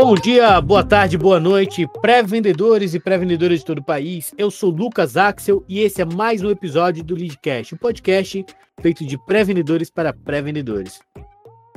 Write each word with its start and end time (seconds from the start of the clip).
Bom 0.00 0.14
dia, 0.14 0.60
boa 0.60 0.84
tarde, 0.84 1.18
boa 1.18 1.40
noite, 1.40 1.84
pré-vendedores 2.00 2.94
e 2.94 3.00
pré-vendedoras 3.00 3.58
de 3.58 3.64
todo 3.64 3.78
o 3.78 3.84
país. 3.84 4.32
Eu 4.38 4.48
sou 4.48 4.70
Lucas 4.70 5.16
Axel 5.16 5.64
e 5.68 5.80
esse 5.80 6.00
é 6.00 6.04
mais 6.04 6.40
um 6.40 6.50
episódio 6.50 7.02
do 7.02 7.16
Leadcast, 7.16 7.74
um 7.74 7.78
podcast 7.78 8.46
feito 8.80 9.04
de 9.04 9.18
pré-vendedores 9.26 9.90
para 9.90 10.12
pré-vendedores. 10.12 11.00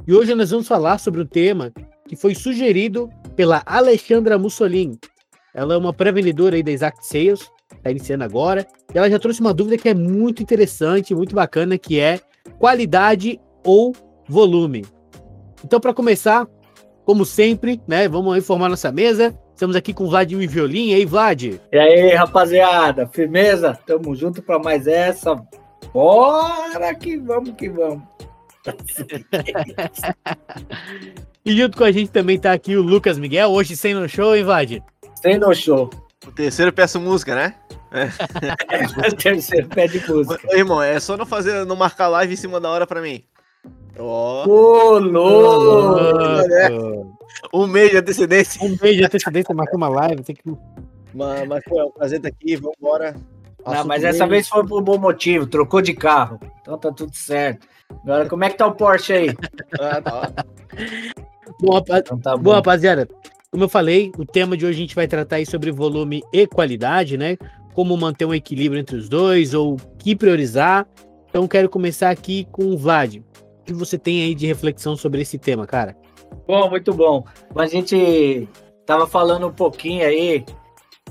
E 0.05 0.13
hoje 0.13 0.35
nós 0.35 0.51
vamos 0.51 0.67
falar 0.67 0.99
sobre 0.99 1.19
um 1.19 1.25
tema 1.25 1.73
que 2.07 2.15
foi 2.15 2.35
sugerido 2.35 3.09
pela 3.35 3.63
Alexandra 3.65 4.37
Mussolini. 4.37 4.99
Ela 5.51 5.73
é 5.73 5.77
uma 5.77 5.91
pré-vendedora 5.91 6.55
aí 6.55 6.61
da 6.61 6.71
Exact 6.71 7.03
Sales, 7.03 7.49
está 7.75 7.89
iniciando 7.89 8.23
agora, 8.23 8.67
e 8.93 8.99
ela 8.99 9.09
já 9.09 9.17
trouxe 9.17 9.41
uma 9.41 9.51
dúvida 9.51 9.79
que 9.79 9.89
é 9.89 9.95
muito 9.95 10.43
interessante, 10.43 11.15
muito 11.15 11.33
bacana, 11.33 11.75
que 11.75 11.99
é 11.99 12.19
qualidade 12.59 13.39
ou 13.65 13.95
volume. 14.29 14.85
Então, 15.65 15.79
para 15.79 15.91
começar, 15.91 16.47
como 17.05 17.25
sempre, 17.25 17.81
né? 17.87 18.07
Vamos 18.07 18.37
informar 18.37 18.69
nossa 18.69 18.91
mesa. 18.91 19.37
Estamos 19.53 19.75
aqui 19.75 19.93
com 19.93 20.05
o 20.05 20.09
Vladimir 20.09 20.49
Violim. 20.49 20.89
E 20.89 20.95
aí, 20.95 21.05
Vlad? 21.05 21.59
E 21.71 21.77
aí, 21.77 22.15
rapaziada? 22.15 23.07
Firmeza? 23.07 23.77
Tamo 23.85 24.15
junto 24.15 24.41
para 24.41 24.59
mais 24.59 24.87
essa. 24.87 25.35
Bora 25.93 26.93
que 26.95 27.17
vamos 27.17 27.53
que 27.55 27.69
vamos. 27.69 28.03
e 31.45 31.57
junto 31.57 31.77
com 31.77 31.83
a 31.83 31.91
gente 31.91 32.11
também 32.11 32.39
tá 32.39 32.53
aqui 32.53 32.75
o 32.75 32.81
Lucas 32.81 33.17
Miguel, 33.17 33.49
hoje 33.49 33.75
sem 33.75 33.93
no 33.93 34.07
show, 34.07 34.35
hein, 34.35 34.43
Vlad? 34.43 34.79
Sem 35.21 35.37
no 35.37 35.53
show. 35.53 35.89
O 36.25 36.31
terceiro 36.31 36.71
peço 36.71 36.99
música, 36.99 37.35
né? 37.35 37.55
É. 37.91 38.05
o 39.09 39.15
terceiro 39.15 39.67
pede 39.67 40.01
música. 40.07 40.39
Ô, 40.47 40.55
irmão, 40.55 40.81
é 40.81 40.99
só 40.99 41.17
não 41.17 41.25
fazer, 41.25 41.65
não 41.65 41.75
marcar 41.75 42.07
live 42.07 42.33
em 42.33 42.37
cima 42.37 42.59
da 42.59 42.69
hora 42.69 42.87
pra 42.87 43.01
mim. 43.01 43.23
Ó. 43.99 44.45
Oh. 44.47 44.99
louco! 44.99 46.47
Né? 46.47 46.69
Um 47.53 47.67
mês 47.67 47.91
de 47.91 47.97
antecedência. 47.97 48.63
Um 48.63 48.77
mês 48.81 48.95
de 48.95 49.03
antecedência, 49.03 49.53
marcar 49.53 49.77
uma 49.77 49.89
live, 49.89 50.23
tem 50.23 50.35
que. 50.35 50.43
Mas, 51.13 51.47
mas 51.47 51.63
foi 51.63 51.79
é 51.79 51.83
um 51.83 51.91
prazer 51.91 52.17
estar 52.17 52.29
aqui, 52.29 52.55
vamos 52.55 52.77
embora. 52.79 53.15
Não, 53.65 53.85
mas 53.85 54.03
essa 54.03 54.25
vez 54.25 54.47
foi 54.47 54.65
por 54.65 54.81
um 54.81 54.83
bom 54.83 54.97
motivo, 54.97 55.45
trocou 55.45 55.81
de 55.81 55.93
carro. 55.93 56.39
Então 56.61 56.77
tá 56.77 56.91
tudo 56.91 57.15
certo. 57.15 57.67
Agora, 58.03 58.27
como 58.27 58.43
é 58.43 58.49
que 58.49 58.57
tá 58.57 58.65
o 58.65 58.73
Porsche 58.73 59.13
aí? 59.13 59.29
ah, 59.79 60.01
tá. 60.01 60.31
Bom, 61.59 61.75
rapaz... 61.75 62.01
então 62.01 62.19
tá 62.19 62.35
bom. 62.35 62.43
bom, 62.43 62.51
rapaziada, 62.53 63.07
como 63.51 63.65
eu 63.65 63.69
falei, 63.69 64.11
o 64.17 64.25
tema 64.25 64.55
de 64.55 64.65
hoje 64.65 64.77
a 64.77 64.81
gente 64.81 64.95
vai 64.95 65.07
tratar 65.07 65.35
aí 65.35 65.45
sobre 65.45 65.71
volume 65.71 66.23
e 66.33 66.47
qualidade, 66.47 67.17
né? 67.17 67.37
Como 67.73 67.95
manter 67.97 68.25
um 68.25 68.33
equilíbrio 68.33 68.79
entre 68.79 68.95
os 68.95 69.09
dois, 69.09 69.53
ou 69.53 69.73
o 69.73 69.77
que 69.97 70.15
priorizar. 70.15 70.87
Então, 71.29 71.47
quero 71.47 71.69
começar 71.69 72.09
aqui 72.09 72.47
com 72.51 72.65
o 72.65 72.77
Vlad. 72.77 73.21
O 73.61 73.63
que 73.65 73.73
você 73.73 73.97
tem 73.97 74.23
aí 74.23 74.35
de 74.35 74.47
reflexão 74.47 74.95
sobre 74.95 75.21
esse 75.21 75.37
tema, 75.37 75.65
cara? 75.67 75.95
Bom, 76.47 76.69
muito 76.69 76.93
bom. 76.93 77.25
A 77.55 77.65
gente 77.67 78.47
tava 78.85 79.05
falando 79.07 79.47
um 79.47 79.53
pouquinho 79.53 80.05
aí 80.05 80.43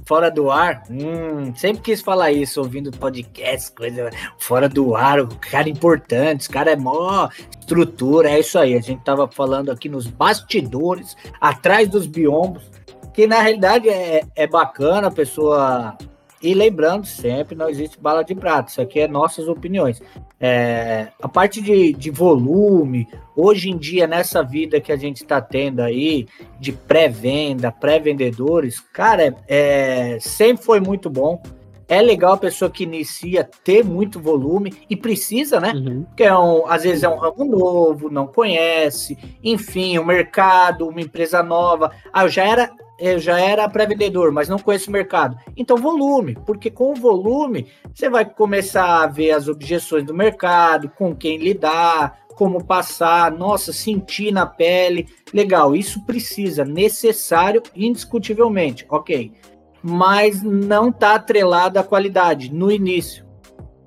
fora 0.04 0.30
do 0.30 0.50
ar. 0.50 0.82
Hum, 0.90 1.54
sempre 1.54 1.82
quis 1.82 2.00
falar 2.00 2.32
isso, 2.32 2.60
ouvindo 2.60 2.90
podcast, 2.90 3.72
coisa 3.72 4.10
fora 4.38 4.68
do 4.68 4.96
ar, 4.96 5.20
o 5.20 5.28
cara 5.36 5.68
importante, 5.68 6.40
os 6.40 6.48
cara 6.48 6.72
é 6.72 6.76
mó 6.76 7.28
estrutura, 7.60 8.30
é 8.30 8.40
isso 8.40 8.58
aí. 8.58 8.74
A 8.74 8.80
gente 8.80 9.04
tava 9.04 9.28
falando 9.28 9.70
aqui 9.70 9.88
nos 9.88 10.06
bastidores, 10.06 11.16
atrás 11.40 11.88
dos 11.88 12.06
biombos, 12.06 12.70
que 13.14 13.26
na 13.26 13.40
realidade 13.40 13.88
é, 13.88 14.22
é 14.34 14.46
bacana 14.46 15.08
a 15.08 15.12
pessoa 15.12 15.96
e 16.42 16.54
lembrando 16.54 17.06
sempre, 17.06 17.54
não 17.54 17.68
existe 17.68 18.00
bala 18.00 18.22
de 18.22 18.34
prata, 18.34 18.70
isso 18.70 18.80
aqui 18.80 19.00
é 19.00 19.08
nossas 19.08 19.46
opiniões. 19.46 20.00
É, 20.40 21.08
a 21.20 21.28
parte 21.28 21.60
de, 21.60 21.92
de 21.92 22.10
volume, 22.10 23.06
hoje 23.36 23.68
em 23.68 23.76
dia, 23.76 24.06
nessa 24.06 24.42
vida 24.42 24.80
que 24.80 24.90
a 24.90 24.96
gente 24.96 25.22
está 25.22 25.40
tendo 25.40 25.80
aí, 25.80 26.26
de 26.58 26.72
pré-venda, 26.72 27.70
pré-vendedores, 27.70 28.80
cara, 28.80 29.36
é, 29.46 30.16
sempre 30.20 30.64
foi 30.64 30.80
muito 30.80 31.10
bom. 31.10 31.42
É 31.86 32.00
legal 32.00 32.34
a 32.34 32.38
pessoa 32.38 32.70
que 32.70 32.84
inicia 32.84 33.42
ter 33.64 33.84
muito 33.84 34.20
volume 34.20 34.72
e 34.88 34.96
precisa, 34.96 35.58
né? 35.58 35.72
Uhum. 35.74 36.04
Porque 36.04 36.22
é 36.22 36.34
um, 36.34 36.64
às 36.68 36.84
vezes 36.84 37.02
é 37.02 37.08
um 37.08 37.18
ramo 37.18 37.44
novo, 37.44 38.08
não 38.08 38.28
conhece, 38.28 39.18
enfim, 39.42 39.98
o 39.98 40.02
um 40.02 40.06
mercado, 40.06 40.86
uma 40.86 41.00
empresa 41.00 41.42
nova. 41.42 41.90
Ah, 42.12 42.22
eu 42.22 42.28
já 42.28 42.44
era 42.44 42.70
eu 43.00 43.18
já 43.18 43.40
era 43.40 43.68
pré-vendedor, 43.68 44.30
mas 44.30 44.48
não 44.48 44.58
conheço 44.58 44.90
o 44.90 44.92
mercado. 44.92 45.36
Então, 45.56 45.76
volume, 45.76 46.36
porque 46.46 46.70
com 46.70 46.92
o 46.92 46.94
volume 46.94 47.66
você 47.94 48.10
vai 48.10 48.24
começar 48.24 49.02
a 49.02 49.06
ver 49.06 49.32
as 49.32 49.48
objeções 49.48 50.04
do 50.04 50.14
mercado, 50.14 50.90
com 50.90 51.16
quem 51.16 51.38
lidar, 51.38 52.20
como 52.36 52.64
passar, 52.64 53.32
nossa, 53.32 53.72
sentir 53.72 54.32
na 54.32 54.46
pele. 54.46 55.08
Legal, 55.32 55.74
isso 55.74 56.04
precisa, 56.04 56.64
necessário, 56.64 57.62
indiscutivelmente, 57.74 58.86
ok. 58.88 59.32
Mas 59.82 60.42
não 60.42 60.90
está 60.90 61.14
atrelado 61.14 61.78
à 61.78 61.82
qualidade 61.82 62.52
no 62.52 62.70
início. 62.70 63.26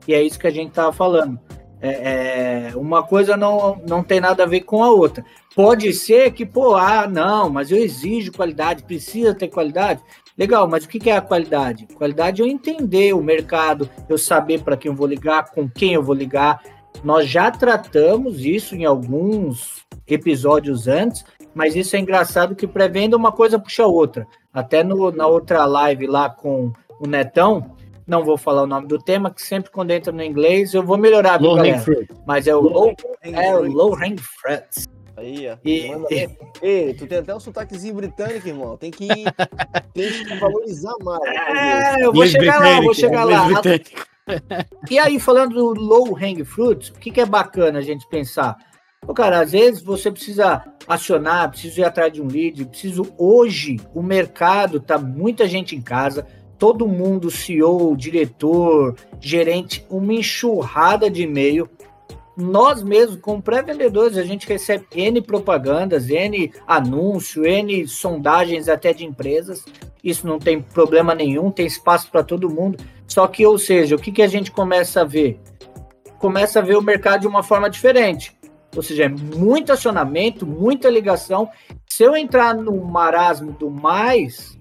E 0.07 0.13
é 0.13 0.21
isso 0.21 0.39
que 0.39 0.47
a 0.47 0.51
gente 0.51 0.69
estava 0.69 0.91
falando. 0.91 1.39
É, 1.85 2.69
é, 2.71 2.77
uma 2.77 3.03
coisa 3.03 3.35
não, 3.35 3.75
não 3.85 4.01
tem 4.01 4.21
nada 4.21 4.43
a 4.43 4.47
ver 4.47 4.61
com 4.61 4.81
a 4.81 4.89
outra. 4.89 5.25
Pode 5.53 5.91
ser 5.91 6.31
que, 6.31 6.45
pô, 6.45 6.77
ah, 6.77 7.05
não, 7.05 7.49
mas 7.49 7.71
eu 7.71 7.77
exijo 7.77 8.31
qualidade, 8.31 8.83
precisa 8.83 9.35
ter 9.35 9.49
qualidade. 9.49 10.01
Legal, 10.37 10.65
mas 10.65 10.85
o 10.85 10.87
que 10.87 11.09
é 11.09 11.17
a 11.17 11.21
qualidade? 11.21 11.85
Qualidade 11.93 12.41
é 12.41 12.45
eu 12.45 12.49
entender 12.49 13.13
o 13.13 13.21
mercado, 13.21 13.89
eu 14.07 14.17
saber 14.17 14.63
para 14.63 14.77
quem 14.77 14.89
eu 14.89 14.95
vou 14.95 15.05
ligar, 15.05 15.51
com 15.51 15.69
quem 15.69 15.93
eu 15.93 16.01
vou 16.01 16.15
ligar. 16.15 16.63
Nós 17.03 17.27
já 17.27 17.51
tratamos 17.51 18.45
isso 18.45 18.75
em 18.75 18.85
alguns 18.85 19.83
episódios 20.07 20.87
antes, 20.87 21.25
mas 21.53 21.75
isso 21.75 21.97
é 21.97 21.99
engraçado 21.99 22.55
que 22.55 22.65
pré-venda 22.65 23.17
uma 23.17 23.33
coisa 23.33 23.59
puxa 23.59 23.83
a 23.83 23.87
outra. 23.87 24.25
Até 24.53 24.85
no, 24.85 25.11
na 25.11 25.27
outra 25.27 25.65
live 25.65 26.07
lá 26.07 26.29
com 26.29 26.71
o 26.97 27.07
Netão, 27.07 27.75
não 28.07 28.23
vou 28.23 28.37
falar 28.37 28.63
o 28.63 28.67
nome 28.67 28.87
do 28.87 28.97
tema, 28.97 29.31
que 29.31 29.41
sempre 29.41 29.71
quando 29.71 29.91
entra 29.91 30.11
no 30.11 30.23
inglês 30.23 30.73
eu 30.73 30.83
vou 30.83 30.97
melhorar, 30.97 31.41
low 31.41 31.55
galera? 31.55 31.83
Mas 32.25 32.47
é 32.47 32.55
o 32.55 32.61
low, 32.61 32.95
é 33.21 33.55
o 33.55 33.63
low 33.63 33.95
hang 33.95 34.21
fruits. 34.21 34.87
Aí, 35.15 35.47
ó. 35.47 35.57
E, 35.63 35.91
e... 36.09 36.29
Ei, 36.61 36.93
tu 36.93 37.05
tem 37.05 37.19
até 37.19 37.35
um 37.35 37.39
sotaquezinho 37.39 37.93
britânico, 37.95 38.47
irmão. 38.47 38.75
Tem 38.77 38.89
que, 38.89 39.07
tem 39.93 40.11
que 40.11 40.35
valorizar 40.39 40.95
mais. 41.03 41.23
É, 41.23 42.03
eu 42.03 42.11
vou 42.11 42.25
chegar 42.25 42.59
lá, 42.59 42.81
vou 42.81 42.93
chegar 42.93 43.23
lá. 43.23 43.47
E 44.89 44.97
aí, 44.97 45.19
falando 45.19 45.53
do 45.53 45.79
low 45.79 46.17
hang 46.17 46.43
fruits, 46.43 46.89
o 46.89 46.93
que, 46.93 47.11
que 47.11 47.21
é 47.21 47.25
bacana 47.25 47.79
a 47.79 47.81
gente 47.81 48.07
pensar? 48.07 48.57
Pô, 49.05 49.13
cara, 49.13 49.41
às 49.41 49.51
vezes 49.51 49.81
você 49.81 50.09
precisa 50.09 50.63
acionar, 50.87 51.49
precisa 51.49 51.81
ir 51.81 51.83
atrás 51.83 52.11
de 52.11 52.21
um 52.21 52.27
lead, 52.27 52.65
preciso 52.65 53.13
hoje, 53.17 53.79
o 53.93 54.01
mercado 54.01 54.79
tá 54.79 54.97
muita 54.97 55.47
gente 55.47 55.75
em 55.75 55.81
casa, 55.81 56.25
todo 56.57 56.87
mundo, 56.87 57.31
CEO, 57.31 57.95
diretor, 57.95 58.95
gerente, 59.19 59.85
uma 59.89 60.13
enxurrada 60.13 61.09
de 61.09 61.23
e-mail. 61.23 61.69
Nós 62.35 62.81
mesmos, 62.81 63.19
como 63.19 63.41
pré-vendedores, 63.41 64.17
a 64.17 64.23
gente 64.23 64.47
recebe 64.47 64.85
N 64.95 65.21
propagandas, 65.21 66.09
N 66.09 66.51
anúncio, 66.67 67.45
N 67.45 67.87
sondagens 67.87 68.67
até 68.67 68.91
de 68.91 69.05
empresas. 69.05 69.63
Isso 70.03 70.25
não 70.27 70.39
tem 70.39 70.61
problema 70.61 71.13
nenhum, 71.13 71.51
tem 71.51 71.65
espaço 71.65 72.09
para 72.09 72.23
todo 72.23 72.49
mundo. 72.49 72.83
Só 73.07 73.27
que, 73.27 73.45
ou 73.45 73.57
seja, 73.57 73.95
o 73.95 73.99
que, 73.99 74.11
que 74.11 74.21
a 74.21 74.27
gente 74.27 74.51
começa 74.51 75.01
a 75.01 75.05
ver? 75.05 75.39
Começa 76.17 76.59
a 76.59 76.61
ver 76.63 76.77
o 76.77 76.81
mercado 76.81 77.21
de 77.21 77.27
uma 77.27 77.43
forma 77.43 77.69
diferente. 77.69 78.35
Ou 78.75 78.81
seja, 78.81 79.03
é 79.03 79.09
muito 79.09 79.71
acionamento, 79.71 80.45
muita 80.45 80.89
ligação. 80.89 81.49
Se 81.87 82.03
eu 82.03 82.15
entrar 82.15 82.55
no 82.55 82.83
marasmo 82.83 83.51
do 83.51 83.69
mais, 83.69 84.57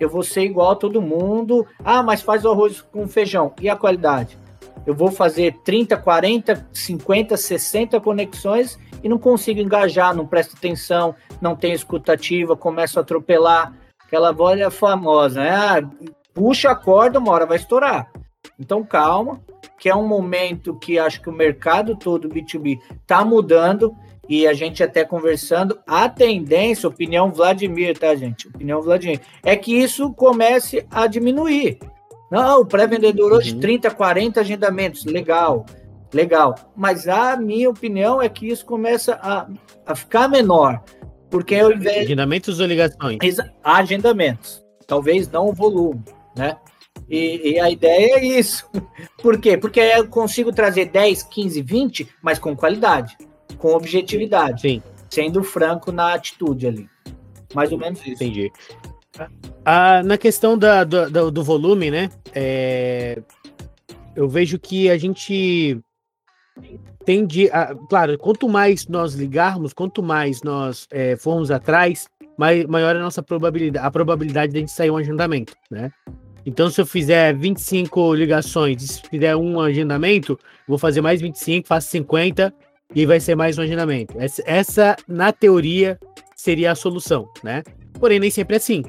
eu 0.00 0.08
vou 0.08 0.22
ser 0.22 0.42
igual 0.42 0.72
a 0.72 0.76
todo 0.76 1.02
mundo. 1.02 1.66
Ah, 1.84 2.02
mas 2.02 2.22
faz 2.22 2.44
o 2.44 2.50
arroz 2.50 2.80
com 2.80 3.06
feijão. 3.08 3.52
E 3.60 3.68
a 3.68 3.76
qualidade? 3.76 4.38
Eu 4.86 4.94
vou 4.94 5.10
fazer 5.10 5.54
30, 5.64 5.96
40, 5.96 6.66
50, 6.72 7.36
60 7.36 8.00
conexões 8.00 8.78
e 9.02 9.08
não 9.08 9.18
consigo 9.18 9.60
engajar, 9.60 10.14
não 10.14 10.26
presto 10.26 10.56
atenção, 10.56 11.14
não 11.40 11.54
tenho 11.54 11.74
escutativa, 11.74 12.56
começo 12.56 12.98
a 12.98 13.02
atropelar. 13.02 13.74
Aquela 14.06 14.32
voz 14.32 14.58
é 14.58 14.70
famosa, 14.70 15.42
né? 15.42 15.50
Ah, 15.50 15.82
puxa 16.32 16.70
a 16.70 16.74
corda, 16.74 17.18
uma 17.18 17.32
hora 17.32 17.46
vai 17.46 17.58
estourar. 17.58 18.10
Então 18.58 18.82
calma, 18.82 19.40
que 19.78 19.88
é 19.88 19.94
um 19.94 20.06
momento 20.06 20.74
que 20.74 20.98
acho 20.98 21.20
que 21.20 21.28
o 21.28 21.32
mercado 21.32 21.96
todo 21.96 22.28
B2B 22.28 22.80
está 23.02 23.24
mudando 23.24 23.94
e 24.28 24.46
a 24.46 24.52
gente 24.52 24.82
até 24.82 25.04
conversando, 25.04 25.78
a 25.86 26.08
tendência, 26.08 26.88
opinião 26.88 27.32
Vladimir, 27.32 27.96
tá, 27.98 28.14
gente? 28.14 28.46
Opinião 28.46 28.82
Vladimir, 28.82 29.20
é 29.42 29.56
que 29.56 29.72
isso 29.74 30.12
comece 30.12 30.86
a 30.90 31.06
diminuir. 31.06 31.78
Não, 32.30 32.60
o 32.60 32.66
pré-vendedor 32.66 33.32
hoje, 33.32 33.54
uhum. 33.54 33.60
30, 33.60 33.90
40 33.90 34.40
agendamentos, 34.40 35.04
legal, 35.06 35.64
legal. 36.12 36.54
Mas 36.76 37.08
a 37.08 37.36
minha 37.36 37.70
opinião 37.70 38.20
é 38.20 38.28
que 38.28 38.46
isso 38.46 38.66
começa 38.66 39.18
a, 39.22 39.48
a 39.86 39.94
ficar 39.94 40.28
menor. 40.28 40.82
Porque 41.30 41.56
ao 41.56 41.72
invés. 41.72 42.04
Agendamentos 42.04 42.60
ou 42.60 42.66
ligações? 42.66 43.18
Agendamentos. 43.64 44.62
Talvez 44.86 45.30
não 45.30 45.48
o 45.48 45.54
volume, 45.54 46.02
né? 46.36 46.56
E, 47.08 47.52
e, 47.52 47.60
a 47.60 47.70
ideia 47.70 48.16
é 48.16 48.24
isso. 48.24 48.68
Por 49.22 49.38
quê? 49.40 49.56
Porque 49.56 49.80
eu 49.80 50.08
consigo 50.08 50.52
trazer 50.52 50.86
10, 50.86 51.22
15, 51.22 51.62
20, 51.62 52.08
mas 52.22 52.38
com 52.38 52.54
qualidade 52.54 53.16
com 53.58 53.74
objetividade. 53.74 54.62
Sim. 54.62 54.82
Sendo 55.10 55.42
franco 55.42 55.90
na 55.90 56.14
atitude 56.14 56.66
ali. 56.66 56.88
Mais 57.54 57.72
ou 57.72 57.78
menos 57.78 58.00
isso. 58.00 58.22
Entendi. 58.22 58.52
Ah, 59.64 60.02
na 60.04 60.16
questão 60.16 60.56
da, 60.56 60.84
do, 60.84 61.30
do, 61.30 61.42
volume, 61.42 61.90
né? 61.90 62.10
é, 62.34 63.20
eu 64.14 64.28
vejo 64.28 64.58
que 64.58 64.90
a 64.90 64.96
gente 64.98 65.78
tende 67.04 67.50
a. 67.50 67.74
Claro, 67.88 68.16
quanto 68.18 68.48
mais 68.48 68.86
nós 68.86 69.14
ligarmos, 69.14 69.72
quanto 69.72 70.02
mais 70.02 70.42
nós 70.42 70.86
é, 70.90 71.16
formos 71.16 71.50
atrás, 71.50 72.08
mai- 72.36 72.66
maior 72.66 72.94
é 72.94 72.98
a 72.98 73.02
nossa 73.02 73.22
probabilidade, 73.22 73.84
a 73.84 73.90
probabilidade 73.90 74.52
de 74.52 74.58
a 74.58 74.60
gente 74.60 74.72
sair 74.72 74.90
um 74.90 74.96
agendamento, 74.96 75.54
né? 75.70 75.90
Então, 76.46 76.70
se 76.70 76.80
eu 76.80 76.86
fizer 76.86 77.34
25 77.36 78.14
ligações, 78.14 78.82
e 78.82 78.88
se 78.88 79.02
fizer 79.02 79.36
um 79.36 79.60
agendamento, 79.60 80.38
vou 80.66 80.78
fazer 80.78 81.00
mais 81.00 81.20
25, 81.20 81.68
faço 81.68 81.88
50 81.88 82.54
e 82.94 83.04
vai 83.06 83.20
ser 83.20 83.34
mais 83.34 83.58
um 83.58 83.62
agendamento. 83.62 84.14
Essa, 84.18 84.42
essa, 84.46 84.96
na 85.06 85.32
teoria, 85.32 85.98
seria 86.34 86.72
a 86.72 86.74
solução, 86.74 87.28
né? 87.42 87.62
Porém, 87.98 88.18
nem 88.18 88.30
sempre 88.30 88.54
é 88.54 88.58
assim. 88.58 88.82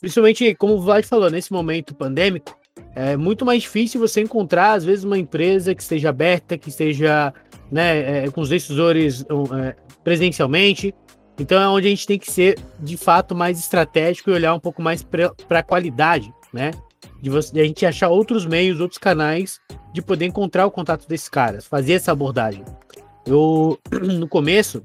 Principalmente, 0.00 0.54
como 0.56 0.74
o 0.74 0.80
Vlad 0.80 1.04
falou, 1.04 1.30
nesse 1.30 1.52
momento 1.52 1.94
pandêmico, 1.94 2.56
é 2.94 3.16
muito 3.16 3.44
mais 3.44 3.62
difícil 3.62 4.00
você 4.00 4.20
encontrar, 4.20 4.72
às 4.72 4.84
vezes, 4.84 5.04
uma 5.04 5.18
empresa 5.18 5.74
que 5.74 5.82
esteja 5.82 6.10
aberta, 6.10 6.58
que 6.58 6.68
esteja 6.68 7.32
né, 7.70 8.24
é, 8.24 8.30
com 8.30 8.40
os 8.40 8.48
decisores 8.48 9.24
é, 9.24 9.74
presencialmente. 10.02 10.94
Então 11.38 11.60
é 11.60 11.68
onde 11.68 11.88
a 11.88 11.90
gente 11.90 12.06
tem 12.06 12.18
que 12.18 12.30
ser, 12.30 12.58
de 12.78 12.96
fato, 12.96 13.34
mais 13.34 13.58
estratégico 13.58 14.30
e 14.30 14.34
olhar 14.34 14.54
um 14.54 14.60
pouco 14.60 14.80
mais 14.80 15.02
para 15.02 15.32
a 15.50 15.62
qualidade, 15.62 16.32
né? 16.52 16.70
De, 17.20 17.30
você, 17.30 17.52
de 17.52 17.60
a 17.60 17.64
gente 17.64 17.84
achar 17.84 18.08
outros 18.08 18.46
meios, 18.46 18.78
outros 18.78 18.98
canais 18.98 19.58
de 19.92 20.00
poder 20.00 20.26
encontrar 20.26 20.66
o 20.66 20.70
contato 20.70 21.08
desses 21.08 21.28
caras, 21.28 21.66
fazer 21.66 21.94
essa 21.94 22.12
abordagem. 22.12 22.64
Eu, 23.26 23.78
no 23.90 24.28
começo, 24.28 24.82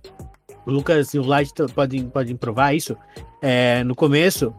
o 0.65 0.71
Lucas 0.71 1.13
e 1.13 1.19
o 1.19 1.24
Vlad 1.24 1.50
podem, 1.74 2.09
podem 2.09 2.36
provar 2.36 2.74
isso. 2.74 2.95
É, 3.41 3.83
no 3.83 3.95
começo, 3.95 4.53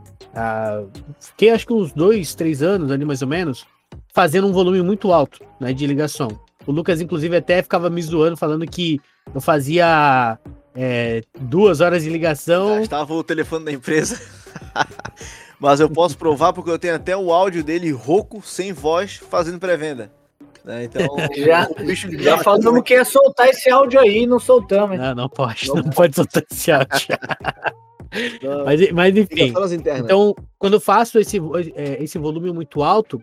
fiquei 1.21 1.51
acho 1.51 1.67
que 1.67 1.73
uns 1.73 1.93
dois, 1.93 2.35
três 2.35 2.63
anos 2.63 2.91
ali 2.91 3.05
mais 3.05 3.23
ou 3.23 3.29
menos, 3.29 3.67
fazendo 4.13 4.47
um 4.47 4.53
volume 4.53 4.83
muito 4.83 5.13
alto 5.13 5.45
né, 5.59 5.73
de 5.73 5.87
ligação. 5.87 6.29
O 6.67 6.73
Lucas, 6.73 7.01
inclusive, 7.01 7.37
até 7.37 7.63
ficava 7.63 7.89
me 7.89 8.03
zoando, 8.03 8.37
falando 8.37 8.67
que 8.67 9.01
eu 9.35 9.41
fazia 9.41 10.39
é, 10.75 11.23
duas 11.41 11.81
horas 11.81 12.03
de 12.03 12.11
ligação. 12.11 12.81
Estava 12.81 13.15
o 13.15 13.25
telefone 13.25 13.65
da 13.65 13.73
empresa. 13.73 14.21
Mas 15.59 15.79
eu 15.79 15.91
posso 15.91 16.17
provar 16.17 16.53
porque 16.53 16.71
eu 16.71 16.79
tenho 16.79 16.95
até 16.95 17.15
o 17.17 17.33
áudio 17.33 17.63
dele 17.63 17.91
rouco, 17.91 18.41
sem 18.43 18.73
voz, 18.73 19.17
fazendo 19.17 19.59
pré-venda. 19.59 20.11
Né? 20.65 20.85
Então, 20.85 21.07
Já- 21.37 21.69
Já 22.19 22.39
falamos 22.39 22.83
que 22.83 22.95
ia 22.95 23.05
soltar 23.05 23.49
esse 23.49 23.71
áudio 23.71 24.01
aí 24.01 24.23
e 24.23 24.27
não 24.27 24.39
soltamos. 24.39 24.99
Não, 24.99 25.15
não 25.15 25.29
pode, 25.29 25.69
Não 25.69 25.77
não, 25.77 25.85
pode 25.91 26.15
soltar 26.17 26.43
esse 26.51 26.71
áudio. 26.73 26.91
Mas, 28.65 28.91
mas 28.91 29.17
enfim. 29.17 29.53
Então, 30.05 30.35
quando 30.59 30.73
eu 30.75 30.81
faço 30.81 31.17
esse, 31.21 31.39
é, 31.77 32.03
esse 32.03 32.19
volume 32.19 32.53
muito 32.53 32.83
alto, 32.83 33.23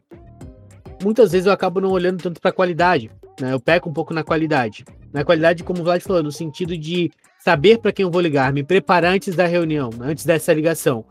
muitas 1.04 1.34
vezes 1.34 1.45
eu 1.45 1.51
acabo 1.51 1.81
não 1.81 1.92
olhando 1.92 2.24
tanto 2.24 2.39
para 2.39 2.51
a 2.51 2.54
qualidade. 2.54 3.12
Né? 3.42 3.51
Eu 3.51 3.60
peco 3.60 3.90
um 3.90 3.94
pouco 3.94 4.13
na 4.13 4.24
qualidade. 4.24 4.86
Na 5.12 5.25
qualidade, 5.25 5.62
como 5.62 5.81
o 5.81 5.83
Vlad 5.83 6.01
falou, 6.01 6.24
no 6.24 6.31
sentido 6.31 6.78
de 6.78 7.12
saber 7.38 7.80
para 7.80 7.92
quem 7.92 8.04
eu 8.04 8.10
vou 8.12 8.22
ligar, 8.22 8.54
me 8.54 8.63
preparar 8.63 9.13
antes 9.13 9.36
da 9.36 9.45
reunião, 9.45 9.90
antes 10.00 10.25
dessa 10.25 10.54
ligação. 10.54 11.04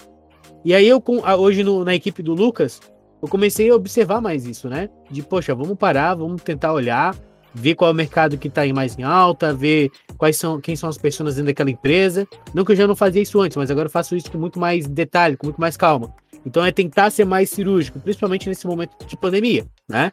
E 0.64 0.75
aí, 0.75 0.88
eu 0.88 1.02
hoje 1.38 1.62
no- 1.62 1.84
na 1.84 1.94
equipe 1.94 2.22
do 2.22 2.32
Lucas, 2.32 2.81
eu 3.22 3.28
comecei 3.28 3.70
a 3.70 3.74
observar 3.74 4.20
mais 4.20 4.44
isso, 4.46 4.68
né? 4.68 4.88
De, 5.10 5.22
poxa, 5.22 5.54
vamos 5.54 5.76
parar, 5.76 6.14
vamos 6.14 6.42
tentar 6.42 6.72
olhar, 6.72 7.14
ver 7.54 7.74
qual 7.74 7.90
é 7.90 7.92
o 7.92 7.96
mercado 7.96 8.36
que 8.36 8.48
está 8.48 8.62
mais 8.74 8.98
em 8.98 9.02
alta, 9.02 9.52
ver 9.54 9.90
quais 10.18 10.36
são, 10.36 10.60
quem 10.60 10.76
são 10.76 10.88
as 10.88 10.98
pessoas 10.98 11.34
dentro 11.36 11.46
daquela 11.46 11.70
empresa. 11.70 12.26
Não 12.52 12.64
que 12.64 12.72
eu 12.72 12.76
já 12.76 12.86
não 12.86 12.94
fazia 12.96 13.22
isso 13.22 13.40
antes, 13.40 13.56
mas 13.56 13.70
agora 13.70 13.86
eu 13.86 13.90
faço 13.90 14.14
isso 14.14 14.30
com 14.30 14.38
muito 14.38 14.60
mais 14.60 14.86
detalhe, 14.86 15.36
com 15.36 15.46
muito 15.46 15.60
mais 15.60 15.76
calma. 15.76 16.14
Então 16.44 16.64
é 16.64 16.70
tentar 16.70 17.10
ser 17.10 17.24
mais 17.24 17.50
cirúrgico, 17.50 17.98
principalmente 17.98 18.48
nesse 18.48 18.66
momento 18.66 18.92
de 19.06 19.16
pandemia, 19.16 19.66
né? 19.88 20.12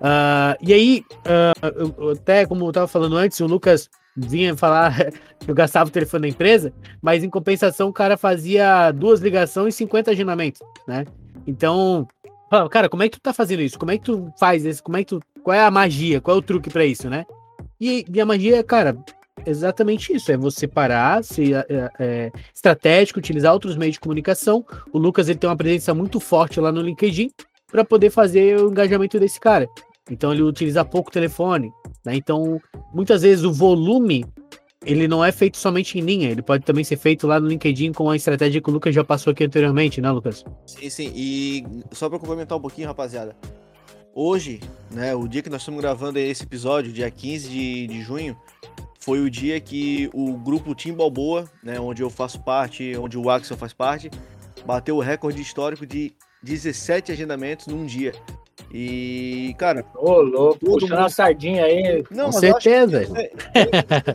Ah, 0.00 0.56
e 0.60 0.72
aí, 0.72 1.04
eu- 1.62 1.94
eu 1.98 2.10
até 2.10 2.44
como 2.46 2.64
eu 2.64 2.68
estava 2.70 2.86
falando 2.86 3.16
antes, 3.16 3.40
o 3.40 3.46
Lucas 3.46 3.88
vinha 4.16 4.56
falar 4.56 4.94
que 5.40 5.50
eu 5.50 5.54
gastava 5.54 5.88
o 5.88 5.92
telefone 5.92 6.22
da 6.22 6.28
empresa, 6.28 6.72
mas 7.02 7.24
em 7.24 7.30
compensação 7.30 7.88
o 7.88 7.92
cara 7.92 8.16
fazia 8.16 8.90
duas 8.92 9.20
ligações 9.20 9.74
e 9.74 9.78
50 9.78 10.10
agendamentos, 10.10 10.60
né? 10.86 11.04
Então, 11.46 12.06
falava, 12.54 12.70
cara, 12.70 12.88
como 12.88 13.02
é 13.02 13.08
que 13.08 13.18
tu 13.18 13.20
tá 13.20 13.32
fazendo 13.32 13.62
isso? 13.62 13.78
Como 13.78 13.90
é 13.90 13.98
que 13.98 14.04
tu 14.04 14.32
faz 14.38 14.64
isso? 14.64 14.82
Como 14.82 14.96
é 14.96 15.00
que 15.00 15.08
tu, 15.08 15.20
qual 15.42 15.54
é 15.54 15.60
a 15.60 15.70
magia? 15.70 16.20
Qual 16.20 16.36
é 16.36 16.38
o 16.38 16.42
truque 16.42 16.70
para 16.70 16.84
isso, 16.84 17.10
né? 17.10 17.24
E, 17.80 18.04
e 18.12 18.20
a 18.20 18.26
magia, 18.26 18.62
cara, 18.62 18.96
exatamente 19.44 20.14
isso, 20.14 20.30
é 20.30 20.36
você 20.36 20.68
parar, 20.68 21.24
ser 21.24 21.66
é, 21.68 21.90
é, 21.98 22.32
estratégico, 22.54 23.18
utilizar 23.18 23.52
outros 23.52 23.76
meios 23.76 23.94
de 23.94 24.00
comunicação. 24.00 24.64
O 24.92 24.98
Lucas 24.98 25.28
ele 25.28 25.38
tem 25.38 25.50
uma 25.50 25.56
presença 25.56 25.92
muito 25.92 26.20
forte 26.20 26.60
lá 26.60 26.70
no 26.70 26.80
LinkedIn 26.80 27.30
para 27.70 27.84
poder 27.84 28.10
fazer 28.10 28.60
o 28.60 28.70
engajamento 28.70 29.18
desse 29.18 29.40
cara. 29.40 29.66
Então 30.08 30.32
ele 30.32 30.42
utiliza 30.42 30.84
pouco 30.84 31.10
telefone, 31.10 31.72
né? 32.04 32.14
Então 32.14 32.60
muitas 32.92 33.22
vezes 33.22 33.44
o 33.44 33.52
volume 33.52 34.24
ele 34.84 35.08
não 35.08 35.24
é 35.24 35.32
feito 35.32 35.56
somente 35.56 35.98
em 35.98 36.02
linha, 36.02 36.30
ele 36.30 36.42
pode 36.42 36.64
também 36.64 36.84
ser 36.84 36.96
feito 36.96 37.26
lá 37.26 37.40
no 37.40 37.48
LinkedIn 37.48 37.92
com 37.92 38.10
a 38.10 38.16
estratégia 38.16 38.60
que 38.60 38.68
o 38.68 38.72
Lucas 38.72 38.94
já 38.94 39.02
passou 39.02 39.30
aqui 39.30 39.44
anteriormente, 39.44 40.00
né, 40.00 40.10
Lucas? 40.10 40.44
Sim, 40.66 40.90
sim. 40.90 41.12
E 41.14 41.64
só 41.92 42.08
para 42.08 42.18
complementar 42.18 42.58
um 42.58 42.60
pouquinho, 42.60 42.88
rapaziada. 42.88 43.36
Hoje, 44.14 44.60
né, 44.90 45.14
o 45.14 45.26
dia 45.26 45.42
que 45.42 45.50
nós 45.50 45.62
estamos 45.62 45.80
gravando 45.80 46.18
esse 46.18 46.44
episódio, 46.44 46.92
dia 46.92 47.10
15 47.10 47.48
de, 47.48 47.86
de 47.88 48.02
junho, 48.02 48.36
foi 49.00 49.20
o 49.20 49.28
dia 49.28 49.60
que 49.60 50.08
o 50.14 50.36
grupo 50.36 50.74
Tim 50.74 50.92
Balboa, 50.92 51.50
né, 51.62 51.80
onde 51.80 52.02
eu 52.02 52.08
faço 52.08 52.42
parte, 52.42 52.96
onde 52.96 53.18
o 53.18 53.28
Axel 53.28 53.56
faz 53.56 53.72
parte, 53.72 54.10
bateu 54.64 54.96
o 54.96 55.00
recorde 55.00 55.42
histórico 55.42 55.84
de 55.84 56.14
17 56.42 57.10
agendamentos 57.10 57.66
num 57.66 57.84
dia. 57.84 58.12
E, 58.72 59.54
cara, 59.58 59.84
Ô, 59.94 60.20
louco, 60.20 60.58
puxando 60.58 60.90
mundo- 60.90 61.04
a 61.04 61.08
sardinha 61.08 61.64
aí. 61.64 62.04
não, 62.10 62.26
com 62.26 62.32
certeza. 62.32 63.02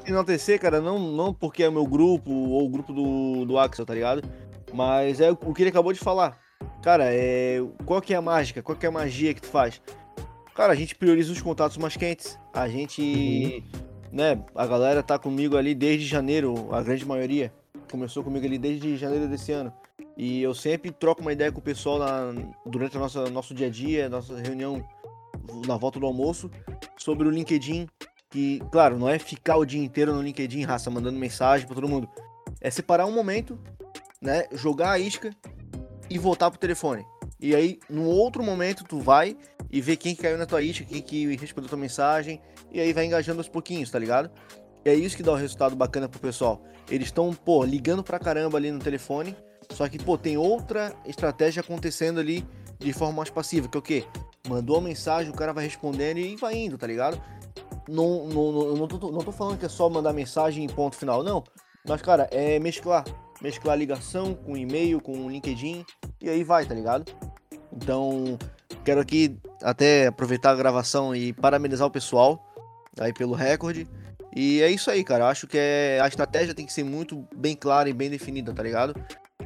que 0.03 0.09
enaltecer, 0.11 0.59
cara, 0.59 0.81
não, 0.81 0.99
não 0.99 1.33
porque 1.33 1.63
é 1.63 1.69
o 1.69 1.71
meu 1.71 1.85
grupo 1.85 2.31
ou 2.31 2.65
o 2.65 2.69
grupo 2.69 2.91
do, 2.93 3.45
do 3.45 3.57
Axel, 3.57 3.85
tá 3.85 3.93
ligado? 3.93 4.23
Mas 4.73 5.19
é 5.19 5.31
o 5.31 5.35
que 5.53 5.61
ele 5.63 5.69
acabou 5.69 5.93
de 5.93 5.99
falar. 5.99 6.37
Cara, 6.81 7.05
é, 7.07 7.57
qual 7.85 8.01
que 8.01 8.13
é 8.13 8.17
a 8.17 8.21
mágica? 8.21 8.61
Qual 8.61 8.77
que 8.77 8.85
é 8.85 8.89
a 8.89 8.91
magia 8.91 9.33
que 9.33 9.41
tu 9.41 9.47
faz? 9.47 9.81
Cara, 10.55 10.73
a 10.73 10.75
gente 10.75 10.93
prioriza 10.95 11.31
os 11.31 11.41
contatos 11.41 11.77
mais 11.77 11.95
quentes. 11.95 12.37
A 12.53 12.67
gente, 12.67 13.63
né, 14.11 14.41
a 14.53 14.65
galera 14.67 15.01
tá 15.01 15.17
comigo 15.17 15.55
ali 15.55 15.73
desde 15.73 16.05
janeiro, 16.05 16.67
a 16.73 16.81
grande 16.81 17.05
maioria. 17.05 17.51
Começou 17.89 18.23
comigo 18.23 18.45
ali 18.45 18.57
desde 18.57 18.97
janeiro 18.97 19.27
desse 19.27 19.51
ano. 19.51 19.71
E 20.19 20.41
eu 20.41 20.53
sempre 20.53 20.91
troco 20.91 21.21
uma 21.21 21.31
ideia 21.31 21.49
com 21.49 21.59
o 21.59 21.63
pessoal 21.63 21.97
na, 21.97 22.33
durante 22.65 22.97
o 22.97 22.99
nosso, 22.99 23.29
nosso 23.29 23.53
dia 23.53 23.67
a 23.67 23.69
dia, 23.69 24.09
nossa 24.09 24.35
reunião 24.37 24.85
na 25.65 25.77
volta 25.77 25.97
do 25.97 26.05
almoço, 26.05 26.51
sobre 26.97 27.25
o 27.25 27.31
LinkedIn, 27.31 27.87
que, 28.29 28.59
claro, 28.69 28.99
não 28.99 29.07
é 29.07 29.17
ficar 29.17 29.55
o 29.55 29.63
dia 29.63 29.81
inteiro 29.81 30.13
no 30.13 30.21
LinkedIn, 30.21 30.63
raça, 30.63 30.91
mandando 30.91 31.17
mensagem 31.17 31.65
pra 31.65 31.73
todo 31.73 31.87
mundo. 31.87 32.09
É 32.59 32.69
separar 32.69 33.05
um 33.05 33.13
momento, 33.13 33.57
né? 34.21 34.45
Jogar 34.51 34.91
a 34.91 34.99
isca 34.99 35.33
e 36.09 36.19
voltar 36.19 36.51
pro 36.51 36.59
telefone. 36.59 37.05
E 37.39 37.55
aí, 37.55 37.79
no 37.89 38.03
outro 38.03 38.43
momento, 38.43 38.83
tu 38.83 38.99
vai 38.99 39.37
e 39.71 39.79
vê 39.79 39.95
quem 39.95 40.13
que 40.13 40.23
caiu 40.23 40.37
na 40.37 40.45
tua 40.45 40.61
isca, 40.61 40.83
quem 40.83 41.01
que 41.01 41.33
respondeu 41.37 41.69
tua 41.69 41.77
mensagem, 41.77 42.41
e 42.73 42.81
aí 42.81 42.91
vai 42.91 43.05
engajando 43.05 43.39
aos 43.39 43.47
pouquinhos, 43.47 43.89
tá 43.89 43.97
ligado? 43.97 44.29
E 44.83 44.89
é 44.89 44.93
isso 44.93 45.15
que 45.15 45.23
dá 45.23 45.31
o 45.31 45.35
resultado 45.35 45.77
bacana 45.77 46.09
pro 46.09 46.19
pessoal. 46.19 46.61
Eles 46.91 47.07
estão, 47.07 47.33
pô, 47.33 47.63
ligando 47.63 48.03
pra 48.03 48.19
caramba 48.19 48.57
ali 48.57 48.69
no 48.69 48.79
telefone, 48.79 49.33
só 49.71 49.87
que, 49.87 49.97
pô, 49.99 50.17
tem 50.17 50.37
outra 50.37 50.93
estratégia 51.05 51.61
acontecendo 51.61 52.19
ali 52.19 52.45
de 52.79 52.93
forma 52.93 53.17
mais 53.17 53.29
passiva, 53.29 53.67
que 53.67 53.77
é 53.77 53.79
o 53.79 53.83
quê? 53.83 54.05
Mandou 54.47 54.77
a 54.77 54.81
mensagem, 54.81 55.31
o 55.31 55.35
cara 55.35 55.53
vai 55.53 55.65
respondendo 55.65 56.17
e 56.17 56.35
vai 56.35 56.55
indo, 56.55 56.77
tá 56.77 56.87
ligado? 56.87 57.21
Não, 57.87 58.27
não, 58.27 58.51
não, 58.51 58.75
não, 58.75 58.87
tô, 58.87 59.11
não 59.11 59.19
tô 59.19 59.31
falando 59.31 59.57
que 59.59 59.65
é 59.65 59.69
só 59.69 59.89
mandar 59.89 60.13
mensagem 60.13 60.65
e 60.65 60.67
ponto 60.67 60.95
final, 60.95 61.23
não. 61.23 61.43
Mas, 61.87 62.01
cara, 62.01 62.27
é 62.31 62.59
mesclar. 62.59 63.03
Mesclar 63.41 63.77
ligação 63.77 64.33
com 64.33 64.57
e-mail, 64.57 65.01
com 65.01 65.29
LinkedIn, 65.29 65.85
e 66.21 66.29
aí 66.29 66.43
vai, 66.43 66.65
tá 66.65 66.73
ligado? 66.73 67.09
Então, 67.71 68.37
quero 68.83 68.99
aqui 68.99 69.37
até 69.61 70.07
aproveitar 70.07 70.51
a 70.51 70.55
gravação 70.55 71.15
e 71.15 71.31
parabenizar 71.31 71.87
o 71.87 71.91
pessoal 71.91 72.43
aí 72.99 73.13
pelo 73.13 73.33
recorde. 73.33 73.87
E 74.35 74.61
é 74.61 74.69
isso 74.69 74.91
aí, 74.91 75.03
cara. 75.03 75.27
Acho 75.27 75.47
que 75.47 75.57
é, 75.57 75.99
a 76.01 76.07
estratégia 76.07 76.53
tem 76.53 76.65
que 76.65 76.73
ser 76.73 76.83
muito 76.83 77.25
bem 77.35 77.55
clara 77.55 77.89
e 77.89 77.93
bem 77.93 78.09
definida, 78.09 78.53
tá 78.53 78.61
ligado? 78.61 78.93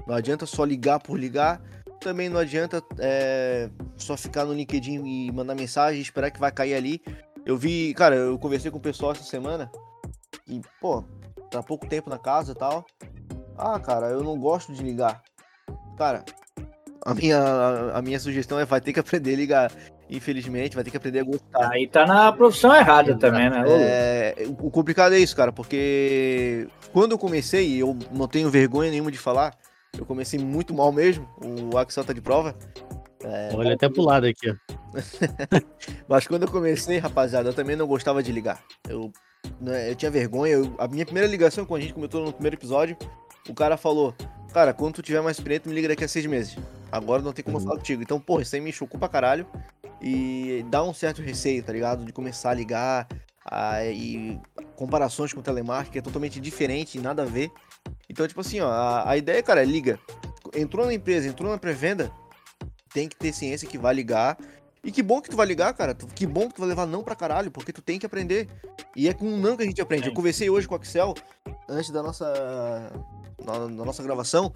Não 0.07 0.15
adianta 0.15 0.45
só 0.45 0.63
ligar 0.63 0.99
por 0.99 1.19
ligar. 1.19 1.61
Também 1.99 2.27
não 2.27 2.39
adianta 2.39 2.83
é, 2.99 3.69
só 3.95 4.17
ficar 4.17 4.45
no 4.45 4.53
LinkedIn 4.53 5.05
e 5.05 5.31
mandar 5.31 5.55
mensagem 5.55 5.99
e 5.99 6.01
esperar 6.01 6.31
que 6.31 6.39
vai 6.39 6.51
cair 6.51 6.75
ali. 6.75 7.01
Eu 7.45 7.57
vi, 7.57 7.93
cara, 7.93 8.15
eu 8.15 8.37
conversei 8.37 8.69
com 8.71 8.77
o 8.77 8.81
pessoal 8.81 9.11
essa 9.13 9.23
semana 9.23 9.71
e, 10.47 10.61
pô, 10.81 11.03
tá 11.49 11.63
pouco 11.63 11.87
tempo 11.87 12.09
na 12.09 12.17
casa 12.17 12.51
e 12.51 12.55
tal. 12.55 12.85
Ah, 13.57 13.79
cara, 13.79 14.07
eu 14.07 14.23
não 14.23 14.37
gosto 14.37 14.73
de 14.73 14.83
ligar. 14.83 15.21
Cara, 15.97 16.23
a 17.05 17.13
minha, 17.13 17.39
a 17.93 18.01
minha 18.01 18.19
sugestão 18.19 18.59
é 18.59 18.65
vai 18.65 18.81
ter 18.81 18.93
que 18.93 18.99
aprender 18.99 19.33
a 19.33 19.37
ligar. 19.37 19.71
Infelizmente, 20.09 20.75
vai 20.75 20.83
ter 20.83 20.91
que 20.91 20.97
aprender 20.97 21.19
a 21.19 21.23
gostar. 21.23 21.71
Aí 21.71 21.87
tá 21.87 22.05
na 22.05 22.31
profissão 22.31 22.75
errada 22.75 23.17
também, 23.17 23.49
né? 23.49 23.63
É, 23.67 24.35
o 24.59 24.69
complicado 24.69 25.13
é 25.15 25.19
isso, 25.19 25.35
cara, 25.35 25.51
porque 25.51 26.67
quando 26.91 27.13
eu 27.13 27.17
comecei, 27.17 27.81
eu 27.81 27.97
não 28.11 28.27
tenho 28.27 28.49
vergonha 28.49 28.91
nenhuma 28.91 29.11
de 29.11 29.17
falar, 29.17 29.55
Eu 29.97 30.05
comecei 30.05 30.39
muito 30.39 30.73
mal 30.73 30.91
mesmo. 30.91 31.27
O 31.71 31.77
Axel 31.77 32.03
tá 32.03 32.13
de 32.13 32.21
prova. 32.21 32.55
É, 33.23 33.51
Olha 33.53 33.73
até 33.73 33.87
pro 33.87 34.01
lado 34.01 34.25
aqui, 34.25 34.49
ó. 34.49 34.55
Mas 36.07 36.27
quando 36.27 36.43
eu 36.43 36.51
comecei, 36.51 36.97
rapaziada, 36.97 37.49
eu 37.49 37.53
também 37.53 37.75
não 37.75 37.87
gostava 37.87 38.21
de 38.21 38.31
ligar. 38.31 38.61
Eu, 38.87 39.11
né, 39.61 39.89
eu 39.89 39.95
tinha 39.95 40.11
vergonha. 40.11 40.53
Eu, 40.53 40.75
a 40.77 40.87
minha 40.87 41.05
primeira 41.05 41.27
ligação 41.27 41.65
com 41.65 41.75
a 41.75 41.79
gente, 41.79 41.93
como 41.93 42.05
eu 42.05 42.09
tô 42.09 42.19
no 42.19 42.33
primeiro 42.33 42.55
episódio, 42.55 42.97
o 43.47 43.53
cara 43.53 43.77
falou: 43.77 44.13
Cara, 44.53 44.73
quando 44.73 44.95
tu 44.95 45.01
tiver 45.01 45.21
mais 45.21 45.37
experiente, 45.37 45.67
me 45.67 45.73
liga 45.73 45.87
daqui 45.87 46.03
a 46.03 46.07
seis 46.07 46.25
meses. 46.25 46.57
Agora 46.91 47.21
não 47.21 47.33
tem 47.33 47.43
como 47.43 47.57
uhum. 47.57 47.63
falar 47.63 47.77
contigo. 47.77 48.03
Então, 48.03 48.19
porra, 48.19 48.43
isso 48.43 48.55
aí 48.55 48.61
me 48.61 48.71
chocou 48.71 48.99
pra 48.99 49.09
caralho. 49.09 49.47
E 50.01 50.65
dá 50.69 50.83
um 50.83 50.93
certo 50.93 51.21
receio, 51.21 51.63
tá 51.63 51.71
ligado? 51.71 52.05
De 52.05 52.11
começar 52.11 52.51
a 52.51 52.53
ligar. 52.53 53.07
A, 53.45 53.85
e 53.85 54.39
comparações 54.75 55.33
com 55.33 55.39
o 55.39 55.43
telemarketing, 55.43 55.97
é 55.97 56.01
totalmente 56.01 56.39
diferente, 56.39 56.99
nada 56.99 57.23
a 57.23 57.25
ver. 57.25 57.51
Então, 58.09 58.27
tipo 58.27 58.41
assim, 58.41 58.59
ó, 58.59 58.69
a, 58.69 59.09
a 59.09 59.17
ideia, 59.17 59.41
cara, 59.41 59.61
é 59.61 59.65
liga. 59.65 59.99
Entrou 60.55 60.85
na 60.85 60.93
empresa, 60.93 61.27
entrou 61.27 61.49
na 61.49 61.57
pré-venda, 61.57 62.11
tem 62.93 63.07
que 63.07 63.15
ter 63.15 63.33
ciência 63.33 63.67
que 63.67 63.77
vai 63.77 63.93
ligar. 63.93 64.37
E 64.83 64.91
que 64.91 65.01
bom 65.01 65.21
que 65.21 65.29
tu 65.29 65.37
vai 65.37 65.47
ligar, 65.47 65.73
cara. 65.73 65.95
Que 65.95 66.27
bom 66.27 66.47
que 66.47 66.55
tu 66.55 66.59
vai 66.59 66.69
levar 66.69 66.85
não 66.85 67.03
pra 67.03 67.15
caralho, 67.15 67.49
porque 67.49 67.71
tu 67.71 67.81
tem 67.81 67.97
que 67.97 68.05
aprender. 68.05 68.49
E 68.95 69.07
é 69.07 69.13
com 69.13 69.25
um 69.25 69.37
não 69.37 69.55
que 69.55 69.63
a 69.63 69.65
gente 69.65 69.81
aprende. 69.81 70.07
Eu 70.07 70.13
conversei 70.13 70.49
hoje 70.49 70.67
com 70.67 70.75
o 70.75 70.77
Axel, 70.77 71.13
antes 71.69 71.89
da 71.89 72.03
nossa, 72.03 72.91
da 73.39 73.85
nossa 73.85 74.03
gravação, 74.03 74.53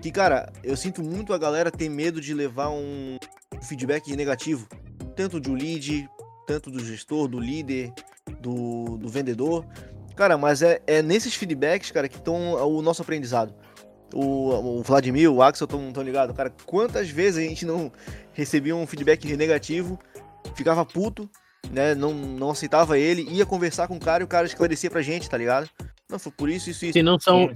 que, 0.00 0.10
cara, 0.10 0.50
eu 0.64 0.76
sinto 0.76 1.02
muito 1.02 1.32
a 1.32 1.38
galera 1.38 1.70
ter 1.70 1.88
medo 1.88 2.20
de 2.20 2.32
levar 2.32 2.70
um 2.70 3.18
feedback 3.62 4.14
negativo. 4.16 4.66
Tanto 5.14 5.38
de 5.38 5.50
um 5.50 5.54
lead, 5.54 6.08
tanto 6.46 6.70
do 6.70 6.82
gestor, 6.84 7.28
do 7.28 7.38
líder, 7.38 7.92
do, 8.40 8.96
do 8.98 9.08
vendedor. 9.08 9.64
Cara, 10.16 10.38
mas 10.38 10.62
é, 10.62 10.80
é 10.86 11.02
nesses 11.02 11.34
feedbacks, 11.34 11.90
cara, 11.90 12.08
que 12.08 12.16
estão 12.16 12.54
o 12.54 12.80
nosso 12.80 13.02
aprendizado. 13.02 13.54
O, 14.14 14.78
o 14.78 14.82
Vladimir, 14.82 15.30
o 15.30 15.42
Axel 15.42 15.66
estão 15.66 15.92
tão 15.92 16.02
ligados. 16.02 16.34
Cara, 16.34 16.50
quantas 16.64 17.10
vezes 17.10 17.44
a 17.44 17.46
gente 17.46 17.66
não 17.66 17.92
recebia 18.32 18.74
um 18.74 18.86
feedback 18.86 19.36
negativo, 19.36 19.98
ficava 20.54 20.84
puto, 20.86 21.28
né? 21.70 21.94
Não, 21.94 22.14
não 22.14 22.50
aceitava 22.50 22.98
ele, 22.98 23.28
ia 23.30 23.44
conversar 23.44 23.88
com 23.88 23.96
o 23.96 24.00
cara 24.00 24.22
e 24.22 24.24
o 24.24 24.28
cara 24.28 24.46
esclarecia 24.46 24.90
pra 24.90 25.02
gente, 25.02 25.28
tá 25.28 25.36
ligado? 25.36 25.68
Não, 26.08 26.18
foi 26.18 26.32
por 26.32 26.48
isso, 26.48 26.70
isso, 26.70 26.86
isso. 26.86 26.92
Se 26.94 27.02
não 27.02 27.18
são, 27.18 27.50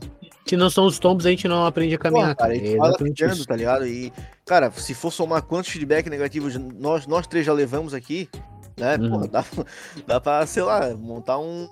se 0.46 0.56
não 0.56 0.68
são 0.68 0.84
os 0.84 0.98
tombos, 0.98 1.24
a 1.24 1.30
gente 1.30 1.46
não 1.46 1.64
aprende 1.64 1.94
a 1.94 1.98
caminhar. 1.98 2.34
Pô, 2.34 2.42
cara, 2.42 2.52
a 2.52 2.56
gente 2.56 3.24
é 3.24 3.44
tá 3.46 3.56
ligado? 3.56 3.86
E, 3.86 4.12
cara, 4.44 4.70
se 4.72 4.92
for 4.92 5.12
somar 5.12 5.42
quantos 5.42 5.70
feedback 5.70 6.10
negativos 6.10 6.56
nós, 6.56 7.06
nós 7.06 7.26
três 7.26 7.46
já 7.46 7.52
levamos 7.52 7.94
aqui, 7.94 8.28
né? 8.76 8.96
Uhum. 8.96 9.20
Pô, 9.20 9.28
dá, 9.28 9.44
dá 10.06 10.20
pra, 10.20 10.44
sei 10.46 10.64
lá, 10.64 10.94
montar 10.96 11.38
um 11.38 11.68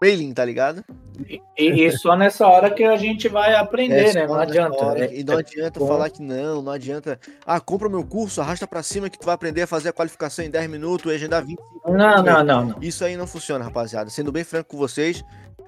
mailing, 0.00 0.32
tá 0.32 0.44
ligado? 0.44 0.84
E, 1.28 1.42
e, 1.58 1.92
só 1.92 2.16
nessa 2.16 2.46
hora 2.46 2.70
que 2.70 2.82
a 2.82 2.96
gente 2.96 3.28
vai 3.28 3.54
aprender, 3.54 4.10
é, 4.10 4.14
né? 4.14 4.26
Não 4.26 4.36
adianta. 4.36 4.84
Hora, 4.84 5.00
né? 5.00 5.08
E 5.12 5.22
não 5.22 5.34
é 5.34 5.40
adianta 5.40 5.78
falar 5.78 6.08
que 6.08 6.22
não, 6.22 6.62
não 6.62 6.72
adianta. 6.72 7.20
Ah, 7.44 7.60
compra 7.60 7.88
o 7.88 7.90
meu 7.90 8.04
curso, 8.04 8.40
arrasta 8.40 8.66
pra 8.66 8.82
cima 8.82 9.10
que 9.10 9.18
tu 9.18 9.26
vai 9.26 9.34
aprender 9.34 9.62
a 9.62 9.66
fazer 9.66 9.90
a 9.90 9.92
qualificação 9.92 10.44
em 10.44 10.50
10 10.50 10.70
minutos 10.70 11.12
e 11.12 11.14
agendar 11.14 11.44
20 11.44 11.58
Não, 11.86 12.22
não, 12.22 12.44
não, 12.44 12.64
não. 12.64 12.82
Isso 12.82 13.04
aí 13.04 13.16
não 13.16 13.26
funciona, 13.26 13.64
rapaziada. 13.64 14.08
Sendo 14.08 14.32
bem 14.32 14.44
franco 14.44 14.70
com 14.70 14.78
vocês, 14.78 15.22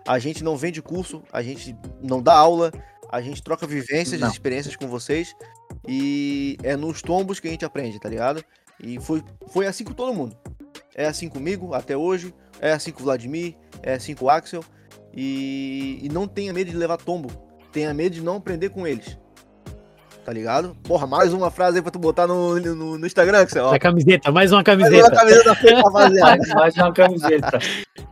a 0.06 0.18
gente 0.18 0.42
não 0.42 0.56
vende 0.56 0.80
curso, 0.80 1.22
a 1.30 1.42
gente 1.42 1.76
não 2.02 2.22
dá 2.22 2.34
aula, 2.34 2.72
a 3.10 3.20
gente 3.20 3.42
troca 3.42 3.66
vivências 3.66 4.20
e 4.20 4.24
experiências 4.24 4.74
com 4.74 4.88
vocês. 4.88 5.34
E 5.86 6.56
é 6.62 6.76
nos 6.76 7.02
tombos 7.02 7.40
que 7.40 7.48
a 7.48 7.50
gente 7.50 7.64
aprende, 7.64 8.00
tá 8.00 8.08
ligado? 8.08 8.42
E 8.82 8.98
foi, 9.00 9.22
foi 9.48 9.66
assim 9.66 9.84
com 9.84 9.92
todo 9.92 10.14
mundo. 10.14 10.36
É 10.94 11.06
assim 11.06 11.28
comigo 11.28 11.74
até 11.74 11.96
hoje, 11.96 12.34
é 12.60 12.72
assim 12.72 12.90
com 12.90 13.00
o 13.00 13.04
Vladimir, 13.04 13.54
é 13.82 13.94
assim 13.94 14.14
com 14.14 14.26
o 14.26 14.30
Axel. 14.30 14.64
E, 15.14 15.98
e 16.02 16.08
não 16.08 16.26
tenha 16.26 16.52
medo 16.52 16.70
de 16.70 16.76
levar 16.76 16.96
tombo. 16.96 17.30
Tenha 17.70 17.92
medo 17.92 18.14
de 18.14 18.22
não 18.22 18.36
aprender 18.36 18.70
com 18.70 18.86
eles. 18.86 19.18
Tá 20.24 20.32
ligado? 20.32 20.76
Porra, 20.84 21.06
mais 21.06 21.32
uma 21.32 21.50
frase 21.50 21.78
aí 21.78 21.82
pra 21.82 21.90
tu 21.90 21.98
botar 21.98 22.28
no, 22.28 22.58
no, 22.60 22.98
no 22.98 23.06
Instagram, 23.06 23.40
Axel. 23.40 23.66
Ó. 23.66 23.78
camiseta, 23.78 24.30
mais 24.30 24.52
uma 24.52 24.62
camiseta. 24.62 24.92
Mais 24.96 25.08
uma 25.08 25.16
camiseta 25.16 25.54
feita, 25.56 25.82
rapaziada. 25.82 26.46
mais 26.54 26.76
uma 26.76 26.92
camiseta. 26.92 27.58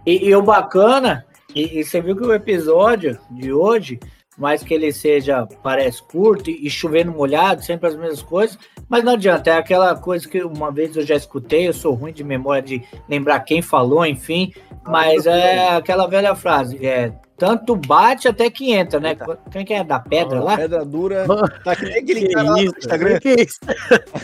E, 0.04 0.28
e 0.28 0.34
o 0.34 0.42
bacana, 0.42 1.24
e, 1.54 1.78
e, 1.78 1.84
você 1.84 2.00
viu 2.00 2.16
que 2.16 2.24
o 2.24 2.34
episódio 2.34 3.18
de 3.30 3.52
hoje, 3.52 4.00
mais 4.40 4.62
que 4.62 4.72
ele 4.72 4.90
seja, 4.90 5.46
parece 5.62 6.02
curto 6.02 6.50
e, 6.50 6.68
chovendo 6.70 7.12
molhado, 7.12 7.62
sempre 7.62 7.88
as 7.88 7.94
mesmas 7.94 8.22
coisas, 8.22 8.58
mas 8.88 9.04
não 9.04 9.12
adianta, 9.12 9.50
é 9.50 9.58
aquela 9.58 9.94
coisa 9.94 10.26
que 10.26 10.42
uma 10.42 10.72
vez 10.72 10.96
eu 10.96 11.04
já 11.04 11.14
escutei, 11.14 11.68
eu 11.68 11.74
sou 11.74 11.92
ruim 11.92 12.12
de 12.12 12.24
memória 12.24 12.62
de 12.62 12.82
lembrar 13.08 13.40
quem 13.40 13.60
falou, 13.60 14.04
enfim, 14.06 14.52
mas 14.86 15.26
é 15.26 15.76
aquela 15.76 16.06
velha 16.06 16.34
frase, 16.34 16.84
é 16.84 17.12
tanto 17.36 17.74
bate 17.74 18.28
até 18.28 18.50
que 18.50 18.70
entra, 18.70 19.00
né? 19.00 19.10
Eita. 19.10 19.38
Quem 19.50 19.64
que 19.64 19.72
é 19.72 19.82
da 19.82 19.98
pedra 19.98 20.40
lá? 20.40 20.58
Pedra 20.58 20.84
dura. 20.84 21.26
Tá 21.64 21.74
que 21.74 21.86
nem 21.86 21.96
aquele 22.00 22.20
que 22.20 22.34
cara 22.34 22.62
isso? 22.62 22.74
Instagram. 22.78 23.18
Que 23.18 23.28
isso? 23.30 23.58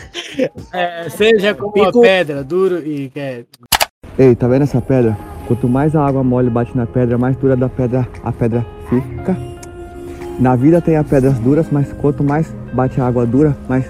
é, 0.71 1.09
seja 1.09 1.55
como 1.55 1.73
Pico... 1.73 2.01
pedra, 2.01 2.43
duro 2.43 2.77
e 2.77 3.09
quer. 3.09 3.45
Ei, 4.19 4.35
tá 4.35 4.47
vendo 4.47 4.63
essa 4.63 4.79
pedra? 4.79 5.17
Quanto 5.47 5.67
mais 5.67 5.95
a 5.95 6.05
água 6.05 6.23
mole 6.23 6.51
bate 6.51 6.77
na 6.77 6.85
pedra, 6.85 7.17
mais 7.17 7.35
dura 7.37 7.55
da 7.55 7.67
pedra 7.67 8.07
a 8.23 8.31
pedra 8.31 8.63
fica. 8.87 9.56
Na 10.39 10.55
vida 10.55 10.79
tem 10.79 10.95
as 10.95 11.07
pedras 11.07 11.39
duras, 11.39 11.67
mas 11.71 11.91
quanto 11.93 12.23
mais 12.23 12.53
bate 12.71 13.01
a 13.01 13.07
água 13.07 13.25
dura, 13.25 13.57
mais 13.67 13.85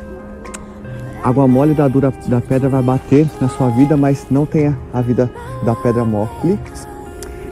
água 1.21 1.45
mole 1.45 1.73
da 1.73 1.89
dura 1.89 2.13
da 2.27 2.39
pedra 2.39 2.69
vai 2.69 2.81
bater 2.81 3.27
na 3.41 3.49
sua 3.49 3.69
vida, 3.69 3.97
mas 3.97 4.27
não 4.31 4.45
tenha 4.45 4.77
a 4.93 5.01
vida 5.01 5.29
da 5.65 5.75
pedra 5.75 6.05
mole. 6.05 6.29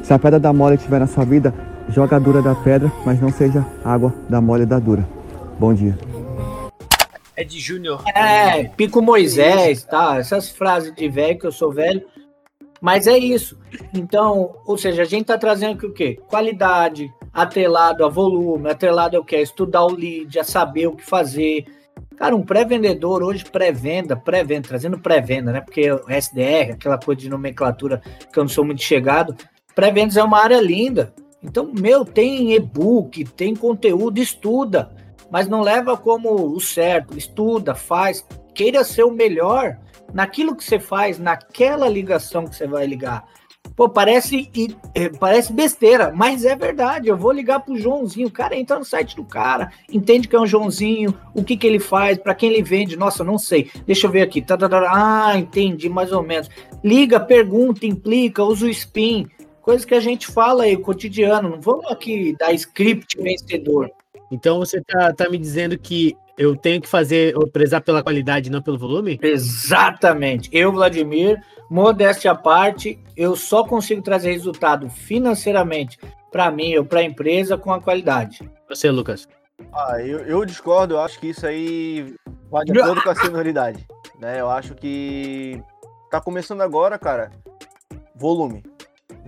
Se 0.01 0.13
a 0.13 0.19
pedra 0.19 0.39
da 0.39 0.53
mole 0.53 0.75
estiver 0.75 0.99
na 0.99 1.07
sua 1.07 1.25
vida, 1.25 1.53
joga 1.89 2.15
a 2.15 2.19
dura 2.19 2.41
da 2.41 2.55
pedra, 2.55 2.89
mas 3.05 3.19
não 3.19 3.31
seja 3.31 3.65
água 3.83 4.13
da 4.29 4.39
mole 4.39 4.65
da 4.65 4.79
dura. 4.79 5.05
Bom 5.59 5.73
dia. 5.73 5.97
É 7.35 7.43
de 7.43 7.59
Júnior. 7.59 8.01
É, 8.15 8.63
Pico 8.63 9.01
Moisés, 9.01 9.83
tá? 9.83 10.17
Essas 10.17 10.49
frases 10.49 10.95
de 10.95 11.09
velho, 11.09 11.37
que 11.37 11.45
eu 11.45 11.51
sou 11.51 11.69
velho. 11.69 12.01
Mas 12.79 13.07
é 13.07 13.17
isso. 13.17 13.57
Então, 13.93 14.55
ou 14.65 14.77
seja, 14.77 15.01
a 15.01 15.05
gente 15.05 15.25
tá 15.25 15.37
trazendo 15.37 15.73
aqui 15.73 15.85
o 15.85 15.93
quê? 15.93 16.19
Qualidade, 16.29 17.11
atrelado 17.35 18.03
a 18.03 18.09
volume, 18.09 18.71
atrelado 18.71 19.17
ao 19.17 19.23
que? 19.23 19.35
Estudar 19.35 19.83
o 19.83 19.93
lead, 19.93 20.39
a 20.39 20.43
saber 20.43 20.87
o 20.87 20.95
que 20.95 21.05
fazer, 21.05 21.65
Cara, 22.17 22.35
um 22.35 22.43
pré-vendedor 22.43 23.21
hoje, 23.21 23.43
pré-venda, 23.43 24.15
pré-venda, 24.15 24.69
trazendo 24.69 24.97
pré-venda, 24.97 25.51
né? 25.51 25.61
Porque 25.61 25.91
o 25.91 26.09
SDR, 26.09 26.71
aquela 26.73 26.97
coisa 26.97 27.19
de 27.19 27.29
nomenclatura 27.29 28.01
que 28.31 28.39
eu 28.39 28.43
não 28.43 28.49
sou 28.49 28.63
muito 28.63 28.81
chegado, 28.81 29.35
pré-vendas 29.73 30.15
é 30.15 30.23
uma 30.23 30.41
área 30.41 30.61
linda. 30.61 31.13
Então, 31.43 31.71
meu, 31.77 32.05
tem 32.05 32.53
e-book, 32.53 33.25
tem 33.25 33.53
conteúdo, 33.53 34.19
estuda, 34.19 34.95
mas 35.29 35.47
não 35.47 35.61
leva 35.61 35.97
como 35.97 36.33
o 36.33 36.59
certo, 36.61 37.17
estuda, 37.17 37.75
faz, 37.75 38.25
queira 38.53 38.83
ser 38.83 39.03
o 39.03 39.11
melhor 39.11 39.77
naquilo 40.13 40.55
que 40.55 40.63
você 40.63 40.79
faz, 40.79 41.19
naquela 41.19 41.89
ligação 41.89 42.45
que 42.45 42.55
você 42.55 42.65
vai 42.65 42.87
ligar. 42.87 43.25
Pô, 43.75 43.89
parece, 43.89 44.49
é, 44.93 45.09
parece 45.09 45.51
besteira, 45.51 46.11
mas 46.15 46.45
é 46.45 46.55
verdade. 46.55 47.09
Eu 47.09 47.17
vou 47.17 47.31
ligar 47.31 47.59
pro 47.59 47.77
Joãozinho. 47.77 48.29
O 48.29 48.31
cara 48.31 48.55
entra 48.55 48.79
no 48.79 48.85
site 48.85 49.15
do 49.17 49.25
cara, 49.25 49.71
entende 49.91 50.29
que 50.29 50.35
é 50.35 50.39
um 50.39 50.47
Joãozinho, 50.47 51.13
o 51.33 51.43
que, 51.43 51.57
que 51.57 51.67
ele 51.67 51.79
faz, 51.79 52.17
para 52.17 52.33
quem 52.33 52.51
ele 52.53 52.63
vende. 52.63 52.95
Nossa, 52.95 53.23
não 53.23 53.37
sei. 53.37 53.69
Deixa 53.85 54.07
eu 54.07 54.11
ver 54.11 54.21
aqui. 54.21 54.43
Ah, 54.89 55.33
entendi 55.37 55.89
mais 55.89 56.13
ou 56.13 56.23
menos. 56.23 56.49
Liga, 56.81 57.19
pergunta, 57.19 57.85
implica, 57.85 58.43
usa 58.43 58.65
o 58.65 58.69
spin. 58.69 59.27
Coisa 59.61 59.85
que 59.85 59.95
a 59.95 59.99
gente 59.99 60.27
fala 60.27 60.63
aí, 60.63 60.77
cotidiano. 60.77 61.49
Não 61.49 61.59
vamos 61.59 61.91
aqui 61.91 62.33
dar 62.39 62.53
script 62.53 63.21
vencedor. 63.21 63.91
Então 64.31 64.59
você 64.59 64.81
tá, 64.81 65.11
tá 65.11 65.29
me 65.29 65.37
dizendo 65.37 65.77
que 65.77 66.15
eu 66.37 66.55
tenho 66.55 66.81
que 66.81 66.87
fazer, 66.87 67.33
prezar 67.51 67.81
pela 67.81 68.03
qualidade, 68.03 68.49
não 68.49 68.61
pelo 68.61 68.77
volume? 68.77 69.19
Exatamente. 69.21 70.49
Eu, 70.51 70.71
Vladimir, 70.71 71.41
modéstia 71.69 72.31
à 72.31 72.35
parte, 72.35 72.99
eu 73.15 73.35
só 73.35 73.63
consigo 73.63 74.01
trazer 74.01 74.31
resultado 74.31 74.89
financeiramente 74.89 75.97
para 76.31 76.51
mim 76.51 76.75
ou 76.75 76.85
para 76.85 76.99
a 76.99 77.03
empresa 77.03 77.57
com 77.57 77.71
a 77.71 77.81
qualidade. 77.81 78.49
Você, 78.67 78.91
Lucas? 78.91 79.27
Ah, 79.73 80.01
eu, 80.01 80.19
eu 80.19 80.45
discordo, 80.45 80.95
eu 80.95 80.99
acho 80.99 81.19
que 81.19 81.27
isso 81.27 81.47
aí 81.47 82.13
vai 82.51 82.65
de 82.65 82.77
acordo 82.77 83.01
com 83.01 83.09
a 83.09 83.15
senioridade. 83.15 83.87
Né? 84.19 84.41
Eu 84.41 84.49
acho 84.49 84.75
que 84.75 85.61
tá 86.11 86.19
começando 86.19 86.61
agora, 86.61 86.99
cara. 86.99 87.31
Volume. 88.13 88.63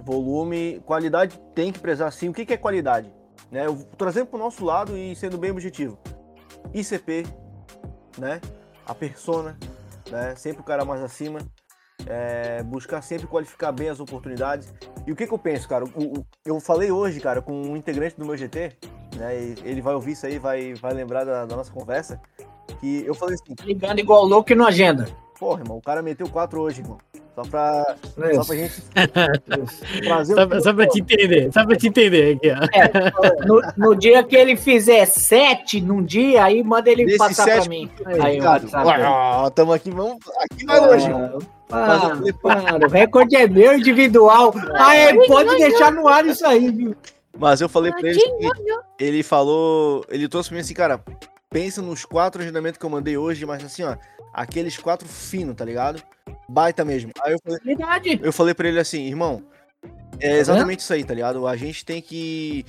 Volume, 0.03 0.81
qualidade 0.85 1.39
tem 1.55 1.71
que 1.71 1.79
prezar 1.79 2.11
sim. 2.11 2.29
O 2.29 2.33
que, 2.33 2.45
que 2.45 2.53
é 2.53 2.57
qualidade? 2.57 3.11
Né? 3.49 3.65
Eu 3.65 3.77
trazendo 3.97 4.27
para 4.27 4.37
o 4.37 4.43
nosso 4.43 4.65
lado 4.65 4.97
e 4.97 5.15
sendo 5.15 5.37
bem 5.37 5.51
objetivo. 5.51 5.97
ICP, 6.73 7.25
né? 8.17 8.41
A 8.85 8.93
persona, 8.95 9.57
né? 10.09 10.35
Sempre 10.35 10.61
o 10.61 10.65
cara 10.65 10.85
mais 10.85 11.01
acima. 11.01 11.39
É, 12.05 12.63
buscar 12.63 13.01
sempre 13.01 13.27
qualificar 13.27 13.71
bem 13.71 13.89
as 13.89 13.99
oportunidades. 13.99 14.73
E 15.05 15.11
o 15.11 15.15
que, 15.15 15.27
que 15.27 15.33
eu 15.33 15.37
penso, 15.37 15.67
cara? 15.67 15.83
O, 15.83 16.19
o, 16.19 16.25
eu 16.45 16.59
falei 16.59 16.91
hoje, 16.91 17.19
cara, 17.19 17.41
com 17.41 17.53
um 17.53 17.75
integrante 17.75 18.15
do 18.17 18.25
meu 18.25 18.37
GT, 18.37 18.77
né? 19.15 19.35
ele 19.63 19.81
vai 19.81 19.93
ouvir 19.93 20.13
isso 20.13 20.25
aí, 20.25 20.37
vai, 20.39 20.73
vai 20.75 20.93
lembrar 20.93 21.25
da, 21.25 21.45
da 21.45 21.55
nossa 21.55 21.71
conversa. 21.71 22.21
Que 22.79 23.03
eu 23.05 23.13
falei 23.13 23.35
assim. 23.35 23.55
Ligando 23.65 23.99
igual 23.99 24.23
louco 24.25 24.51
e 24.51 24.55
no 24.55 24.65
agenda. 24.65 25.07
Porra, 25.39 25.61
irmão, 25.61 25.77
o 25.77 25.81
cara 25.81 26.01
meteu 26.01 26.29
quatro 26.29 26.61
hoje, 26.61 26.81
irmão. 26.81 26.97
Só 27.37 27.43
pra, 27.43 27.95
só 28.15 28.29
Isso. 28.31 28.45
pra 28.47 28.55
gente 28.55 28.81
trazer 30.01 30.33
Só, 30.33 30.47
pra- 30.47 30.59
só 30.59 30.73
pra 30.73 30.87
te 30.89 30.99
entender, 31.01 31.53
só 31.53 31.63
pra 31.67 31.75
te 31.75 31.87
entender 31.87 32.35
aqui, 32.35 32.49
ó. 32.49 32.63
É, 32.73 33.45
no, 33.45 33.61
no 33.77 33.95
dia 33.95 34.23
que 34.23 34.35
ele 34.35 34.55
fizer 34.55 35.05
sete 35.05 35.79
num 35.79 36.01
dia, 36.03 36.45
aí 36.45 36.63
manda 36.63 36.89
ele 36.89 37.05
Desse 37.05 37.19
passar 37.19 37.43
sete 37.43 37.59
pra 37.61 37.69
mim. 37.69 37.91
Aí, 38.07 38.21
Aí, 38.21 38.35
Ricardo, 38.37 38.63
WhatsApp. 38.63 39.01
ó, 39.03 39.49
tamo 39.51 39.71
aqui, 39.71 39.91
vamos. 39.91 40.17
Aqui 40.51 40.65
vai 40.65 40.79
hoje. 40.89 41.07
Ah, 41.11 41.37
Mas 41.69 42.01
eu 42.03 42.15
falei, 42.15 42.33
para, 42.33 42.87
o 42.87 42.89
recorde 42.89 43.35
é 43.35 43.47
meu 43.47 43.77
individual. 43.77 44.53
Ah, 44.73 44.95
é, 44.95 45.13
pode 45.27 45.55
deixar 45.57 45.91
no 45.91 46.07
ar 46.07 46.25
isso 46.25 46.43
aí, 46.43 46.71
viu? 46.71 46.95
Mas 47.37 47.61
eu 47.61 47.69
falei 47.69 47.91
pra 47.91 48.09
ele 48.09 48.19
que 48.19 49.03
ele 49.03 49.21
falou. 49.21 50.03
Ele 50.09 50.27
trouxe 50.27 50.49
pra 50.49 50.55
mim 50.55 50.61
assim, 50.61 50.73
cara. 50.73 50.99
Pensa 51.51 51.83
nos 51.83 52.03
quatro 52.03 52.41
agendamentos 52.41 52.79
que 52.79 52.85
eu 52.85 52.89
mandei 52.89 53.15
hoje, 53.15 53.45
mas 53.45 53.63
assim, 53.63 53.83
ó. 53.83 53.95
Aqueles 54.37 54.77
quatro 54.77 55.07
finos, 55.07 55.55
tá 55.55 55.65
ligado? 55.65 55.99
Baita 56.47 56.85
mesmo. 56.85 57.11
Aí 57.23 57.33
eu 57.33 57.39
falei, 57.43 57.59
Verdade. 57.65 58.19
eu 58.21 58.31
falei 58.31 58.53
pra 58.53 58.67
ele 58.67 58.79
assim, 58.79 59.07
irmão. 59.07 59.43
É 60.19 60.27
vendo? 60.29 60.39
exatamente 60.39 60.79
isso 60.81 60.93
aí, 60.93 61.03
tá 61.03 61.15
ligado? 61.15 61.47
A 61.47 61.57
gente 61.57 61.83
tem 61.83 61.99
que. 61.99 62.63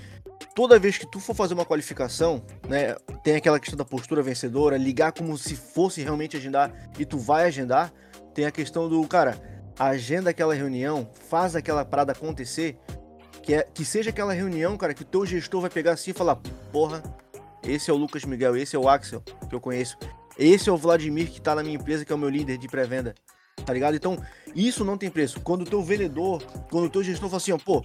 Toda 0.55 0.79
vez 0.79 0.97
que 0.97 1.07
tu 1.07 1.21
for 1.21 1.35
fazer 1.35 1.53
uma 1.53 1.67
qualificação, 1.67 2.43
né? 2.67 2.97
Tem 3.23 3.37
aquela 3.37 3.61
questão 3.61 3.77
da 3.77 3.85
postura 3.85 4.23
vencedora, 4.23 4.79
ligar 4.79 5.13
como 5.13 5.37
se 5.37 5.55
fosse 5.55 6.01
realmente 6.03 6.39
agendar 6.39 6.73
e 6.99 7.05
tu 7.05 7.19
vai 7.19 7.45
agendar. 7.45 7.93
Tem 8.33 8.47
a 8.47 8.51
questão 8.51 8.89
do, 8.89 9.07
cara, 9.07 9.39
agenda 9.79 10.31
aquela 10.31 10.55
reunião, 10.55 11.07
faz 11.29 11.55
aquela 11.55 11.85
parada 11.85 12.13
acontecer. 12.13 12.79
Que, 13.43 13.57
é, 13.57 13.69
que 13.75 13.85
seja 13.85 14.09
aquela 14.09 14.33
reunião, 14.33 14.75
cara, 14.79 14.95
que 14.95 15.03
o 15.03 15.07
teu 15.07 15.27
gestor 15.27 15.61
vai 15.61 15.71
pegar 15.71 15.93
assim 15.93 16.13
e 16.13 16.15
falar: 16.15 16.37
Porra, 16.73 17.03
esse 17.63 17.91
é 17.91 17.93
o 17.93 17.97
Lucas 17.97 18.25
Miguel, 18.25 18.57
esse 18.57 18.75
é 18.75 18.79
o 18.79 18.89
Axel, 18.89 19.23
que 19.49 19.55
eu 19.55 19.61
conheço. 19.61 19.99
Esse 20.39 20.69
é 20.69 20.73
o 20.73 20.77
Vladimir 20.77 21.31
que 21.31 21.41
tá 21.41 21.55
na 21.55 21.63
minha 21.63 21.75
empresa, 21.75 22.05
que 22.05 22.13
é 22.13 22.15
o 22.15 22.19
meu 22.19 22.29
líder 22.29 22.59
de 22.59 22.69
pré-venda. 22.69 23.15
Tá 23.67 23.73
ligado? 23.73 23.97
Então, 23.97 24.17
isso 24.55 24.85
não 24.85 24.97
tem 24.97 25.11
preço. 25.11 25.41
Quando 25.41 25.63
o 25.63 25.65
teu 25.65 25.83
vendedor, 25.83 26.43
quando 26.71 26.85
o 26.85 26.91
teu 26.91 27.03
gestor 27.03 27.29
fala 27.29 27.39
assim, 27.39 27.53
ó, 27.53 27.59
pô, 27.59 27.85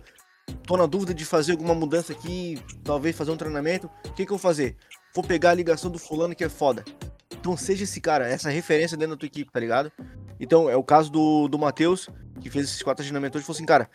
tô 0.68 0.78
na 0.78 0.86
dúvida 0.86 1.14
de 1.14 1.26
fazer 1.26 1.54
alguma 1.54 1.74
mudança 1.74 2.14
aqui, 2.14 2.62
talvez 2.84 3.16
fazer 3.16 3.32
um 3.32 3.38
treinamento, 3.38 3.90
o 4.06 4.14
que 4.14 4.26
que 4.26 4.32
eu 4.32 4.38
vou 4.38 4.40
fazer? 4.40 4.78
Vou 5.16 5.24
pegar 5.24 5.52
a 5.52 5.56
ligação 5.56 5.90
do 5.90 5.98
fulano 5.98 6.36
que 6.36 6.44
é 6.44 6.50
foda. 6.50 6.86
Então 7.32 7.58
seja 7.58 7.84
esse 7.84 8.00
cara, 8.00 8.28
essa 8.28 8.50
referência 8.50 8.96
dentro 8.96 9.16
da 9.16 9.20
tua 9.20 9.28
equipe, 9.28 9.52
tá 9.52 9.60
ligado? 9.60 9.92
Então, 10.40 10.70
é 10.70 10.76
o 10.76 10.84
caso 10.84 11.12
do, 11.12 11.48
do 11.48 11.58
Matheus, 11.58 12.08
que 12.40 12.50
fez 12.50 12.66
esses 12.66 12.82
quatro 12.82 13.04
agendamentos 13.04 13.38
hoje, 13.38 13.46
falou 13.46 13.56
assim, 13.56 13.66
cara, 13.66 13.90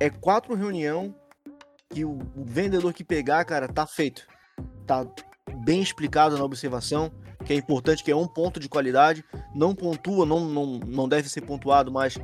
é 0.00 0.10
quatro 0.10 0.54
reunião 0.54 1.14
que 1.90 2.04
o, 2.04 2.18
o 2.36 2.44
vendedor 2.44 2.92
que 2.92 3.04
pegar, 3.04 3.44
cara, 3.44 3.68
tá 3.68 3.86
feito. 3.86 4.26
Tá 4.86 5.06
bem 5.64 5.82
explicado 5.82 6.36
na 6.36 6.44
observação, 6.44 7.12
que 7.44 7.52
é 7.52 7.56
importante, 7.56 8.02
que 8.02 8.10
é 8.10 8.16
um 8.16 8.26
ponto 8.26 8.58
de 8.58 8.68
qualidade, 8.68 9.24
não 9.54 9.74
pontua, 9.74 10.24
não, 10.24 10.40
não, 10.40 10.66
não 10.86 11.08
deve 11.08 11.28
ser 11.28 11.42
pontuado, 11.42 11.90
mas 11.90 12.18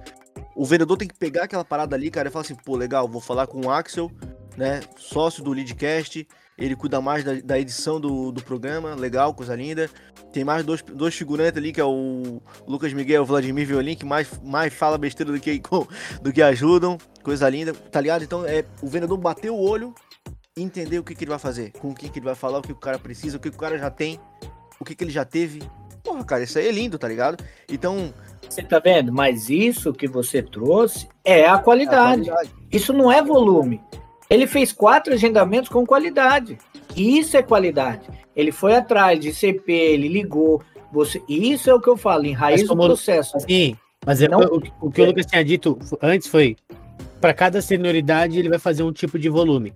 o 0.55 0.65
vendedor 0.65 0.97
tem 0.97 1.09
que 1.09 1.17
pegar 1.17 1.45
aquela 1.45 1.65
parada 1.65 1.95
ali, 1.95 2.11
cara, 2.11 2.29
e 2.29 2.33
falar 2.33 2.45
assim, 2.45 2.55
pô, 2.55 2.77
legal, 2.77 3.09
vou 3.09 3.21
falar 3.21 3.47
com 3.47 3.67
o 3.67 3.71
Axel, 3.71 4.11
né, 4.57 4.81
sócio 4.97 5.43
do 5.43 5.53
Leadcast, 5.53 6.27
ele 6.59 6.75
cuida 6.75 7.01
mais 7.01 7.23
da, 7.23 7.35
da 7.35 7.59
edição 7.59 8.01
do, 8.01 8.33
do 8.33 8.43
programa, 8.43 8.95
legal, 8.97 9.33
coisa 9.33 9.55
linda. 9.55 9.89
Tem 10.33 10.43
mais 10.45 10.65
dois, 10.65 10.83
dois 10.83 11.15
figurantes 11.15 11.57
ali, 11.57 11.73
que 11.73 11.81
é 11.81 11.85
o 11.85 12.43
Lucas 12.67 12.93
Miguel 12.93 13.23
e 13.23 13.25
o 13.25 13.27
Vladimir 13.27 13.67
Violin, 13.67 13.95
que 13.95 14.05
mais, 14.05 14.29
mais 14.43 14.75
fala 14.75 14.99
besteira 14.99 15.31
do 15.31 15.39
que, 15.39 15.63
do 16.21 16.33
que 16.33 16.43
ajudam, 16.43 16.99
coisa 17.23 17.49
linda, 17.49 17.73
tá 17.73 18.01
ligado? 18.01 18.25
Então, 18.25 18.45
é, 18.45 18.65
o 18.83 18.89
vendedor 18.89 19.17
bateu 19.17 19.55
o 19.55 19.61
olho 19.61 19.95
entender 20.57 20.99
o 20.99 21.05
que, 21.05 21.15
que 21.15 21.23
ele 21.23 21.31
vai 21.31 21.39
fazer, 21.39 21.71
com 21.71 21.91
o 21.91 21.95
que, 21.95 22.09
que 22.09 22.19
ele 22.19 22.27
vai 22.27 22.35
falar, 22.35 22.59
o 22.59 22.63
que 22.63 22.73
o 22.73 22.77
cara 22.77 22.99
precisa, 22.99 23.37
o 23.37 23.41
que 23.41 23.49
o 23.49 23.53
cara 23.53 23.79
já 23.79 23.89
tem, 23.89 24.19
o 24.81 24.85
que, 24.85 24.95
que 24.95 25.05
ele 25.05 25.11
já 25.11 25.25
teve. 25.25 25.63
Porra, 26.03 26.25
cara, 26.25 26.43
isso 26.45 26.59
aí 26.59 26.69
é 26.69 26.73
lindo, 26.73 26.99
tá 26.99 27.07
ligado? 27.09 27.43
Então, 27.69 28.13
Você 28.49 28.63
tá 28.63 28.79
vendo? 28.79 29.13
Mas 29.13 29.51
isso 29.51 29.93
que 29.93 30.07
você 30.09 30.43
trouxe 30.43 31.07
é 31.25 31.35
a 31.35 31.39
é 31.39 31.49
a 31.49 31.59
qualidade. 31.59 32.25
qualidade. 32.31 32.55
Isso 32.73 32.93
não 32.93 33.11
é 33.13 33.23
volume. 33.23 33.81
Ele 34.31 34.47
fez 34.47 34.73
quatro 34.73 35.13
agendamentos 35.15 35.69
com 35.69 35.85
qualidade. 35.87 36.59
Isso 36.97 37.37
é 37.37 37.43
qualidade. 37.43 38.07
Ele 38.35 38.53
foi 38.53 38.75
atrás 38.77 39.19
de 39.21 39.33
CP, 39.35 39.73
ele 39.73 40.09
ligou. 40.09 40.63
Você, 40.93 41.23
isso 41.29 41.69
é 41.69 41.75
o 41.75 41.81
que 41.81 41.89
eu 41.89 41.97
falo, 41.97 42.25
enraiza 42.25 42.65
o 42.65 42.69
como- 42.69 42.85
processo. 42.85 43.39
Sim, 43.41 43.77
mas 44.07 44.23
é, 44.23 44.29
Não- 44.29 44.41
o, 44.41 44.63
o 44.87 44.91
que 44.91 45.03
o 45.03 45.07
Lucas 45.07 45.27
tinha 45.27 45.45
dito 45.45 45.79
antes 46.01 46.29
foi: 46.29 46.57
para 47.21 47.35
cada 47.35 47.61
senioridade 47.61 48.39
ele 48.39 48.49
vai 48.49 48.59
fazer 48.59 48.83
um 48.83 48.93
tipo 48.93 49.19
de 49.19 49.29
volume. 49.29 49.75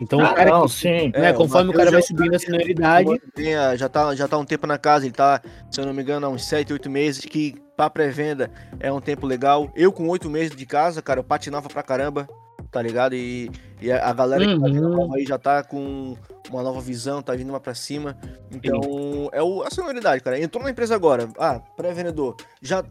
Então, 0.00 0.18
o 0.18 0.22
Ah, 0.22 0.34
cara 0.34 0.50
não, 0.50 0.66
que, 0.66 0.72
sim. 0.72 1.12
né, 1.14 1.28
É, 1.28 1.32
o 1.32 1.34
conforme 1.34 1.70
o 1.70 1.72
Matheus 1.72 1.76
cara 1.76 1.90
vai 1.90 2.00
já- 2.00 2.06
subindo 2.06 2.34
a 2.34 2.38
senioridade, 2.38 3.20
Tem, 3.34 3.54
ah, 3.54 3.76
já, 3.76 3.88
tá, 3.88 4.14
já 4.14 4.26
tá 4.28 4.38
um 4.38 4.44
tempo 4.44 4.66
na 4.66 4.78
casa, 4.78 5.04
ele 5.06 5.14
tá, 5.14 5.40
se 5.70 5.80
eu 5.80 5.86
não 5.86 5.92
me 5.94 6.02
engano, 6.02 6.26
há 6.26 6.28
uns 6.28 6.44
7, 6.44 6.72
8 6.72 6.88
meses, 6.90 7.24
que 7.24 7.54
pra 7.76 7.88
pré-venda 7.90 8.50
é 8.80 8.92
um 8.92 9.00
tempo 9.00 9.26
legal. 9.26 9.70
Eu 9.74 9.92
com 9.92 10.08
8 10.08 10.28
meses 10.30 10.54
de 10.54 10.66
casa, 10.66 11.00
cara, 11.02 11.20
eu 11.20 11.24
patinava 11.24 11.68
pra 11.68 11.82
caramba, 11.82 12.28
tá 12.70 12.80
ligado? 12.82 13.14
E, 13.14 13.50
e 13.80 13.90
a 13.90 14.12
galera 14.12 14.44
que 14.46 14.58
tá 14.60 14.66
vindo 14.66 14.88
Uhum. 14.88 15.14
aí 15.14 15.24
já 15.26 15.38
tá 15.38 15.62
com 15.62 16.16
uma 16.50 16.62
nova 16.62 16.80
visão, 16.80 17.20
tá 17.22 17.34
vindo 17.34 17.50
uma 17.50 17.60
pra 17.60 17.74
cima. 17.74 18.16
Então, 18.50 19.28
é 19.32 19.42
o, 19.42 19.62
a 19.62 19.70
senioridade, 19.70 20.22
cara. 20.22 20.40
Entrou 20.40 20.62
na 20.64 20.70
empresa 20.70 20.94
agora, 20.94 21.28
ah, 21.38 21.60
pré-vendedor, 21.76 22.36
já. 22.60 22.84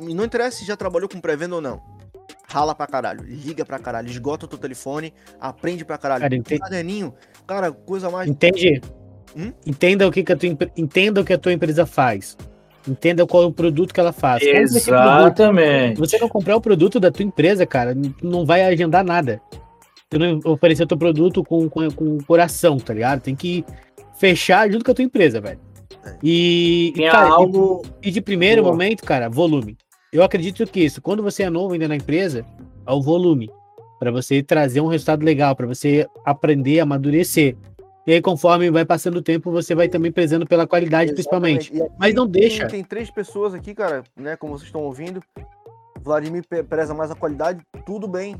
Não 0.00 0.24
interessa 0.24 0.58
se 0.58 0.64
já 0.64 0.76
trabalhou 0.76 1.08
com 1.08 1.20
pré-venda 1.20 1.54
ou 1.54 1.60
não. 1.60 1.80
Rala 2.56 2.74
pra 2.74 2.86
caralho, 2.86 3.22
liga 3.22 3.64
pra 3.64 3.78
caralho, 3.78 4.08
esgota 4.08 4.46
o 4.46 4.48
teu 4.48 4.58
telefone, 4.58 5.12
aprende 5.40 5.84
pra 5.84 5.98
caralho. 5.98 6.22
Cara, 6.22 6.34
ente- 6.36 6.58
Caderninho, 6.58 7.14
cara, 7.46 7.70
coisa 7.70 8.08
mais 8.10 8.28
entende? 8.28 8.80
Hum? 9.36 9.52
Entenda 9.66 10.08
o 10.08 10.10
que, 10.10 10.24
que 10.24 10.32
a 10.32 10.36
tua, 10.36 10.48
entenda 10.76 11.20
o 11.20 11.24
que 11.24 11.32
a 11.34 11.38
tua 11.38 11.52
empresa 11.52 11.84
faz. 11.84 12.36
Entenda 12.88 13.26
qual 13.26 13.42
é 13.42 13.46
o 13.46 13.52
produto 13.52 13.92
que 13.92 14.00
ela 14.00 14.12
faz. 14.12 14.42
Exatamente. 14.42 15.96
Se 15.96 16.00
você 16.00 16.18
não 16.18 16.28
comprar 16.28 16.56
o 16.56 16.60
produto 16.60 16.98
da 17.00 17.10
tua 17.10 17.24
empresa, 17.24 17.66
cara, 17.66 17.94
não 18.22 18.46
vai 18.46 18.62
agendar 18.64 19.04
nada. 19.04 19.40
Tu 20.08 20.18
não 20.18 20.40
oferecer 20.44 20.84
o 20.84 20.86
teu 20.86 20.96
produto 20.96 21.42
com, 21.44 21.68
com, 21.68 21.90
com 21.90 22.16
o 22.16 22.24
coração, 22.24 22.76
tá 22.78 22.94
ligado? 22.94 23.20
Tem 23.20 23.34
que 23.34 23.64
fechar 24.18 24.70
junto 24.70 24.84
com 24.84 24.92
a 24.92 24.94
tua 24.94 25.04
empresa, 25.04 25.40
velho. 25.40 25.58
E, 26.22 26.88
e, 26.88 26.92
Tinha 26.92 27.10
cara, 27.10 27.28
e- 27.28 27.32
algo. 27.32 27.82
e 28.02 28.10
de 28.10 28.20
primeiro 28.20 28.62
Boa. 28.62 28.72
momento, 28.72 29.02
cara, 29.04 29.28
volume. 29.28 29.76
Eu 30.12 30.22
acredito 30.22 30.66
que 30.66 30.80
isso, 30.80 31.02
quando 31.02 31.22
você 31.22 31.42
é 31.42 31.50
novo 31.50 31.72
ainda 31.74 31.88
na 31.88 31.96
empresa, 31.96 32.44
é 32.86 32.92
o 32.92 33.02
volume. 33.02 33.50
Pra 33.98 34.10
você 34.10 34.42
trazer 34.42 34.80
um 34.80 34.86
resultado 34.88 35.24
legal, 35.24 35.56
pra 35.56 35.66
você 35.66 36.06
aprender, 36.24 36.80
amadurecer. 36.80 37.56
E 38.06 38.12
aí, 38.12 38.20
conforme 38.22 38.70
vai 38.70 38.84
passando 38.84 39.16
o 39.16 39.22
tempo, 39.22 39.50
você 39.50 39.74
vai 39.74 39.88
também 39.88 40.12
prezando 40.12 40.46
pela 40.46 40.66
qualidade, 40.66 41.12
principalmente. 41.12 41.72
Exatamente. 41.72 41.82
E 41.82 41.82
aqui 41.90 41.98
Mas 41.98 42.14
não 42.14 42.26
deixa. 42.26 42.66
Tem 42.68 42.84
três 42.84 43.10
pessoas 43.10 43.52
aqui, 43.52 43.74
cara, 43.74 44.04
né? 44.16 44.36
Como 44.36 44.52
vocês 44.52 44.68
estão 44.68 44.82
ouvindo. 44.82 45.20
Vladimir 46.00 46.44
preza 46.68 46.94
mais 46.94 47.10
a 47.10 47.16
qualidade, 47.16 47.60
tudo 47.84 48.06
bem. 48.06 48.36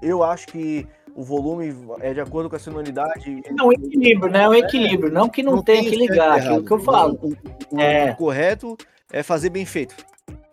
Eu 0.00 0.22
acho 0.22 0.46
que 0.46 0.86
o 1.14 1.22
volume 1.22 1.74
é 2.00 2.14
de 2.14 2.20
acordo 2.20 2.48
com 2.48 2.56
a 2.56 2.58
senioridade. 2.58 3.42
É 3.46 3.62
um 3.62 3.72
equilíbrio, 3.72 4.32
né? 4.32 4.44
É 4.44 4.48
um 4.48 4.54
equilíbrio. 4.54 5.12
Não 5.12 5.28
que 5.28 5.42
não, 5.42 5.62
tenha 5.62 5.82
que 5.82 5.94
ligar, 5.94 6.32
aquilo 6.38 6.52
errado. 6.54 6.64
que 6.64 6.70
eu 6.72 6.78
falo. 6.80 7.18
O, 7.20 7.28
o- 7.28 7.76
o 7.76 7.80
É. 7.80 8.14
correto 8.14 8.74
é 9.12 9.22
fazer 9.22 9.50
bem 9.50 9.66
feito. 9.66 9.94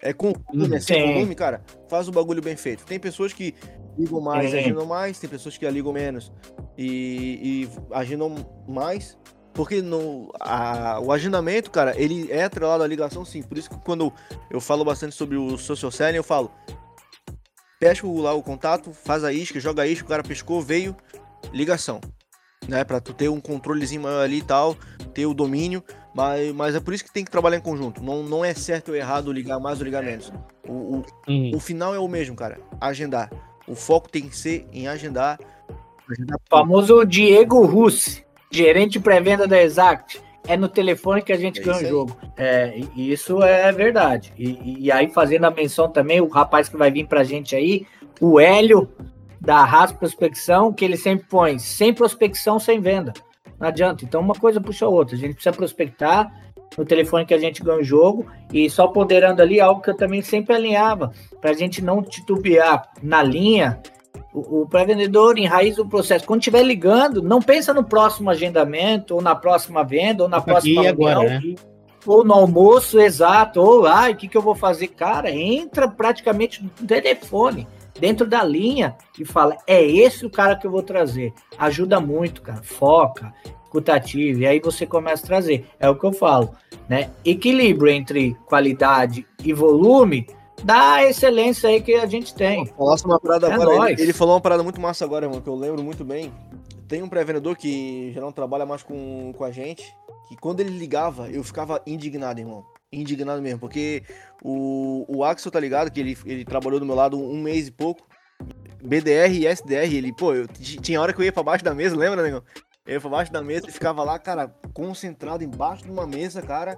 É 0.02 0.14
com 0.14 0.30
é 0.30 0.80
sem 0.80 1.00
Sim. 1.02 1.14
volume, 1.14 1.36
cara. 1.36 1.62
Faz 1.90 2.08
o 2.08 2.12
bagulho 2.12 2.42
bem 2.42 2.56
feito. 2.56 2.86
Tem 2.86 3.00
pessoas 3.00 3.34
que 3.34 3.54
ligam 3.98 4.22
mais, 4.22 4.52
Sim. 4.52 4.58
agendam 4.58 4.86
mais, 4.86 5.20
tem 5.20 5.30
pessoas 5.30 5.58
que 5.58 5.70
ligam 5.70 5.92
menos 5.92 6.32
e, 6.78 7.68
e 7.68 7.70
agendam 7.92 8.36
mais. 8.68 9.18
Porque 9.54 9.82
no, 9.82 10.32
a- 10.40 11.00
o 11.02 11.12
agendamento, 11.12 11.70
cara, 11.70 11.94
ele 12.00 12.32
é 12.32 12.44
atrelado 12.44 12.82
à 12.84 12.88
ligação, 12.88 13.26
sim. 13.26 13.42
Por 13.42 13.58
isso 13.58 13.70
que 13.70 13.78
quando 13.80 14.14
eu 14.50 14.62
falo 14.62 14.86
bastante 14.86 15.16
sobre 15.16 15.36
o 15.36 15.58
social 15.58 15.92
selling, 15.92 16.18
eu 16.18 16.24
falo: 16.24 16.50
pesca 17.80 18.08
lá 18.08 18.34
o 18.34 18.44
contato, 18.44 18.94
faz 18.94 19.24
a 19.24 19.34
isca, 19.34 19.60
joga 19.60 19.84
a 19.84 19.88
isca, 19.88 20.06
o 20.06 20.10
cara 20.10 20.24
pescou, 20.24 20.62
veio, 20.62 20.96
ligação. 21.52 22.00
Né, 22.68 22.84
pra 22.84 23.00
tu 23.02 23.14
ter 23.14 23.30
um 23.30 23.42
controlezinho 23.42 24.04
maior 24.04 24.22
ali 24.22 24.38
e 24.40 24.44
tal, 24.44 24.76
ter 25.14 25.26
o 25.26 25.34
domínio, 25.34 25.84
mas, 26.14 26.52
mas 26.54 26.76
é 26.76 26.80
por 26.80 26.94
isso 26.94 27.04
que 27.04 27.12
tem 27.14 27.24
que 27.26 27.32
trabalhar 27.32 27.58
em 27.58 27.62
conjunto. 27.62 28.04
Não, 28.04 28.24
não 28.24 28.44
é 28.44 28.54
certo 28.54 28.90
ou 28.90 28.96
errado 28.96 29.32
ligar 29.32 29.60
mais 29.60 29.80
ou 29.80 29.86
ligar 29.86 30.04
menos. 30.04 30.32
O, 30.68 30.72
o, 30.98 31.06
Hum. 31.28 31.52
o 31.56 31.60
final 31.60 31.94
é 31.96 32.00
o 32.00 32.08
mesmo, 32.08 32.36
cara. 32.36 32.60
Agendar. 32.82 33.30
O 33.68 33.76
foco 33.76 34.10
tem 34.10 34.28
que 34.28 34.36
ser 34.36 34.68
em 34.74 34.88
agendar. 34.88 35.40
agendar 36.10 36.38
O 36.38 36.42
famoso 36.50 37.06
Diego 37.06 37.66
Russi, 37.66 38.26
gerente 38.52 38.94
de 38.94 39.00
pré-venda 39.00 39.48
da 39.48 39.62
Exact. 39.62 40.22
É 40.48 40.58
no 40.58 40.68
telefone 40.68 41.22
que 41.22 41.32
a 41.34 41.38
gente 41.38 41.60
É 41.60 41.64
ganha 41.64 41.86
o 41.86 41.90
jogo. 41.90 42.18
É, 42.36 42.76
isso 42.96 43.44
é 43.44 43.72
verdade. 43.72 44.34
E, 44.38 44.86
e- 44.86 44.92
aí, 44.92 45.08
fazendo 45.14 45.46
a 45.46 45.52
menção 45.52 45.88
também, 45.90 46.20
o 46.22 46.28
rapaz 46.28 46.68
que 46.68 46.78
vai 46.78 46.90
vir 46.90 47.06
pra 47.08 47.24
gente 47.24 47.56
aí, 47.56 47.86
o 48.20 48.40
Hélio, 48.40 48.90
da 49.40 49.58
Arras 49.58 49.92
Prospecção, 49.92 50.74
que 50.74 50.84
ele 50.84 50.98
sempre 50.98 51.28
põe 51.30 51.60
sem 51.60 51.94
prospecção, 51.94 52.58
sem 52.60 52.80
venda. 52.80 53.14
Não 53.60 53.68
adianta. 53.68 54.06
Então, 54.06 54.22
uma 54.22 54.36
coisa 54.36 54.62
puxa 54.62 54.86
a 54.86 54.90
outra. 54.90 55.16
A 55.16 55.20
gente 55.20 55.34
precisa 55.34 55.56
prospectar 55.56 56.32
no 56.78 56.86
telefone 56.86 57.26
que 57.26 57.34
a 57.34 57.40
gente 57.40 57.64
ganha 57.64 57.80
o 57.80 57.84
jogo. 57.84 58.26
E 58.54 58.70
só 58.70 58.88
ponderando 58.88 59.42
ali, 59.42 59.60
algo 59.60 59.82
que 59.82 59.90
eu 59.90 59.98
também 59.98 60.22
sempre 60.22 60.56
alinhava, 60.56 61.12
pra 61.42 61.54
gente 61.54 61.84
não 61.84 62.02
titubear 62.02 62.90
na 63.02 63.22
linha 63.22 63.82
o, 64.34 64.62
o 64.62 64.68
pré-vendedor 64.68 65.38
enraiza 65.38 65.82
o 65.82 65.88
processo. 65.88 66.26
Quando 66.26 66.42
estiver 66.42 66.64
ligando, 66.64 67.22
não 67.22 67.42
pensa 67.42 67.74
no 67.74 67.84
próximo 67.84 68.30
agendamento, 68.30 69.16
ou 69.16 69.22
na 69.22 69.36
próxima 69.36 69.84
venda, 69.84 70.24
ou 70.24 70.30
na 70.30 70.38
aqui 70.38 70.46
próxima 70.46 70.88
agora, 70.88 71.30
reunião. 71.30 71.56
ou 72.06 72.24
no 72.24 72.34
almoço, 72.34 73.00
exato, 73.00 73.62
ou 73.62 73.86
ai, 73.86 74.14
o 74.14 74.16
que, 74.16 74.28
que 74.28 74.38
eu 74.38 74.42
vou 74.42 74.56
fazer? 74.56 74.88
Cara, 74.90 75.32
entra 75.32 75.88
praticamente 75.88 76.64
no 76.64 76.70
telefone, 76.88 77.68
dentro 78.00 78.26
da 78.26 78.44
linha, 78.44 78.96
e 79.20 79.26
fala: 79.26 79.58
é 79.68 79.84
esse 79.84 80.26
o 80.26 80.30
cara 80.30 80.56
que 80.56 80.66
eu 80.66 80.72
vou 80.72 80.84
trazer. 80.84 81.34
Ajuda 81.58 82.00
muito, 82.00 82.42
cara. 82.42 82.62
Foca, 82.64 83.34
escutativo, 83.64 84.40
e 84.42 84.48
aí 84.48 84.60
você 84.60 84.86
começa 84.86 85.24
a 85.24 85.28
trazer. 85.28 85.66
É 85.80 85.90
o 85.90 85.96
que 85.96 86.06
eu 86.06 86.12
falo, 86.12 86.52
né? 86.88 87.10
Equilíbrio 87.24 87.92
entre 87.92 88.36
qualidade 88.46 89.26
e 89.44 89.54
volume 89.54 90.28
dá 90.64 90.94
a 90.96 91.06
excelência 91.06 91.70
aí 91.70 91.82
que 91.82 91.94
a 91.94 92.06
gente 92.06 92.34
tem. 92.34 92.66
Falasse 92.66 93.06
uma 93.06 93.20
parada 93.20 93.48
É 93.48 93.54
agora. 93.54 93.76
nóis. 93.76 93.94
Ele, 93.94 94.04
ele 94.04 94.14
falou 94.14 94.36
uma 94.36 94.42
parada 94.42 94.64
muito 94.64 94.82
massa 94.82 95.06
agora, 95.06 95.26
irmão, 95.26 95.42
que 95.42 95.48
eu 95.48 95.56
lembro 95.56 95.84
muito 95.84 96.04
bem. 96.04 96.34
Tem 96.88 97.04
um 97.04 97.10
pré-vendedor 97.10 97.56
que 97.56 98.12
já 98.14 98.22
não 98.22 98.32
trabalha 98.32 98.66
mais 98.66 98.82
com, 98.82 99.32
com 99.38 99.44
a 99.44 99.52
gente, 99.52 99.96
que 100.28 100.36
quando 100.36 100.60
ele 100.60 100.72
ligava, 100.72 101.30
eu 101.30 101.44
ficava 101.44 101.82
indignado, 101.86 102.40
irmão. 102.40 102.66
Indignado 102.92 103.42
mesmo, 103.42 103.60
porque 103.60 104.04
o, 104.44 105.06
o 105.08 105.24
Axel, 105.24 105.52
tá 105.52 105.60
ligado? 105.60 105.92
Que 105.92 106.00
ele, 106.00 106.18
ele 106.26 106.44
trabalhou 106.44 106.80
do 106.80 106.86
meu 106.86 106.96
lado 106.96 107.20
um 107.20 107.42
mês 107.42 107.68
e 107.68 107.72
pouco. 107.72 108.08
BDR 108.82 109.32
e 109.34 109.46
SDR, 109.46 109.94
ele, 109.94 110.14
pô, 110.14 110.34
eu 110.34 110.48
tinha 110.48 111.02
hora 111.02 111.14
que 111.14 111.20
eu 111.20 111.26
ia 111.26 111.34
pra 111.34 111.44
baixo 111.44 111.64
da 111.64 111.76
mesa, 111.76 111.96
lembra, 111.96 112.24
negão? 112.24 112.42
Eu 112.86 112.94
ia 112.94 113.02
pra 113.02 113.10
baixo 113.10 113.32
da 113.32 113.42
mesa 113.42 113.70
e 113.70 113.72
ficava 113.72 114.04
lá, 114.04 114.18
cara, 114.18 114.48
concentrado 114.74 115.44
embaixo 115.44 115.84
de 115.84 115.92
uma 115.92 116.08
mesa, 116.08 116.42
cara, 116.42 116.78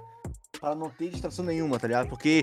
para 0.60 0.74
não 0.74 0.90
ter 0.90 1.10
distração 1.10 1.44
nenhuma, 1.44 1.78
tá 1.78 1.86
ligado? 1.86 2.08
Porque 2.08 2.42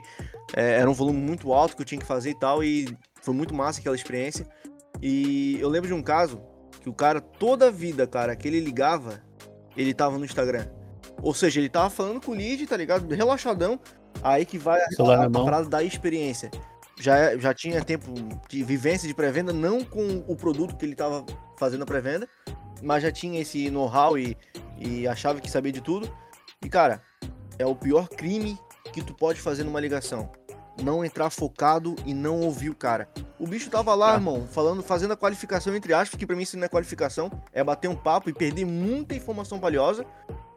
é, 0.56 0.80
era 0.80 0.90
um 0.90 0.94
volume 0.94 1.20
muito 1.20 1.52
alto 1.54 1.76
que 1.76 1.82
eu 1.82 1.86
tinha 1.86 2.00
que 2.00 2.08
fazer 2.08 2.32
e 2.32 2.40
tal, 2.40 2.64
e 2.64 2.98
foi 3.22 3.34
muito 3.34 3.54
massa 3.54 3.80
aquela 3.80 3.96
experiência. 3.96 4.48
E 5.02 5.60
eu 5.60 5.70
lembro 5.70 5.88
de 5.88 5.94
um 5.94 6.02
caso 6.02 6.42
que 6.82 6.90
o 6.90 6.94
cara, 6.94 7.20
toda 7.20 7.68
a 7.68 7.72
vida, 7.72 8.08
cara, 8.08 8.36
que 8.36 8.48
ele 8.48 8.60
ligava, 8.60 9.22
ele 9.76 9.94
tava 9.94 10.18
no 10.18 10.26
Instagram. 10.26 10.66
Ou 11.22 11.34
seja, 11.34 11.60
ele 11.60 11.70
tava 11.70 11.90
falando 11.90 12.22
com 12.22 12.32
o 12.32 12.36
lead, 12.36 12.66
tá 12.68 12.78
ligado? 12.78 13.14
Relaxadão. 13.14 13.80
Aí 14.24 14.46
que 14.46 14.58
vai 14.58 14.82
a, 14.82 15.26
a, 15.26 15.30
parada 15.30 15.70
da 15.70 15.84
experiência. 15.84 16.50
Já, 17.00 17.38
já 17.38 17.54
tinha 17.54 17.84
tempo 17.84 18.12
de 18.50 18.64
vivência 18.64 19.08
de 19.08 19.14
pré-venda, 19.14 19.54
não 19.54 19.84
com 19.84 20.24
o 20.28 20.36
produto 20.36 20.76
que 20.76 20.86
ele 20.86 20.96
tava 20.96 21.26
fazendo 21.58 21.84
a 21.84 21.86
pré-venda, 21.86 22.28
mas 22.82 23.04
já 23.04 23.12
tinha 23.12 23.40
esse 23.40 23.70
know-how 23.70 24.18
e, 24.18 24.36
e 24.78 25.08
achava 25.08 25.40
que 25.40 25.50
sabia 25.50 25.72
de 25.72 25.82
tudo. 25.82 26.12
E, 26.62 26.68
cara, 26.68 27.02
é 27.58 27.66
o 27.66 27.76
pior 27.76 28.10
crime 28.10 28.58
que 28.92 29.02
tu 29.02 29.14
pode 29.14 29.40
fazer 29.40 29.64
numa 29.64 29.80
ligação. 29.80 30.30
Não 30.82 31.04
entrar 31.04 31.30
focado 31.30 31.96
e 32.06 32.14
não 32.14 32.42
ouvir 32.42 32.70
o 32.70 32.76
cara. 32.76 33.10
O 33.38 33.48
bicho 33.48 33.70
tava 33.70 33.94
lá, 33.96 34.10
Tá. 34.10 34.16
irmão, 34.16 34.48
falando, 34.48 34.82
fazendo 34.82 35.14
a 35.14 35.18
qualificação 35.18 35.76
entre 35.76 35.94
aspas, 35.94 36.18
que 36.18 36.26
pra 36.26 36.36
mim 36.36 36.44
isso 36.44 36.58
não 36.58 36.66
é 36.66 36.70
qualificação, 36.70 37.32
é 37.54 37.64
bater 37.64 37.90
um 37.90 37.96
papo 37.96 38.30
e 38.30 38.34
perder 38.34 38.66
muita 38.66 39.16
informação 39.16 39.60
valiosa 39.60 40.06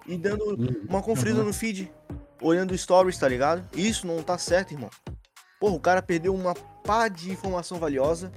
e 0.07 0.17
dando 0.17 0.57
uma 0.89 1.03
conferida 1.03 1.41
Uhum. 1.41 1.47
no 1.47 1.53
feed, 1.53 1.93
olhando 2.41 2.77
stories, 2.77 3.19
tá 3.19 3.29
ligado? 3.29 3.65
Isso 3.77 4.07
não 4.07 4.23
tá 4.23 4.37
certo, 4.39 4.73
irmão. 4.73 4.91
Porra, 5.61 5.75
o 5.77 5.81
cara 5.81 6.03
perdeu 6.03 6.35
uma 6.35 6.55
pá 6.55 7.09
de 7.09 7.31
informação 7.31 7.79
valiosa, 7.79 8.33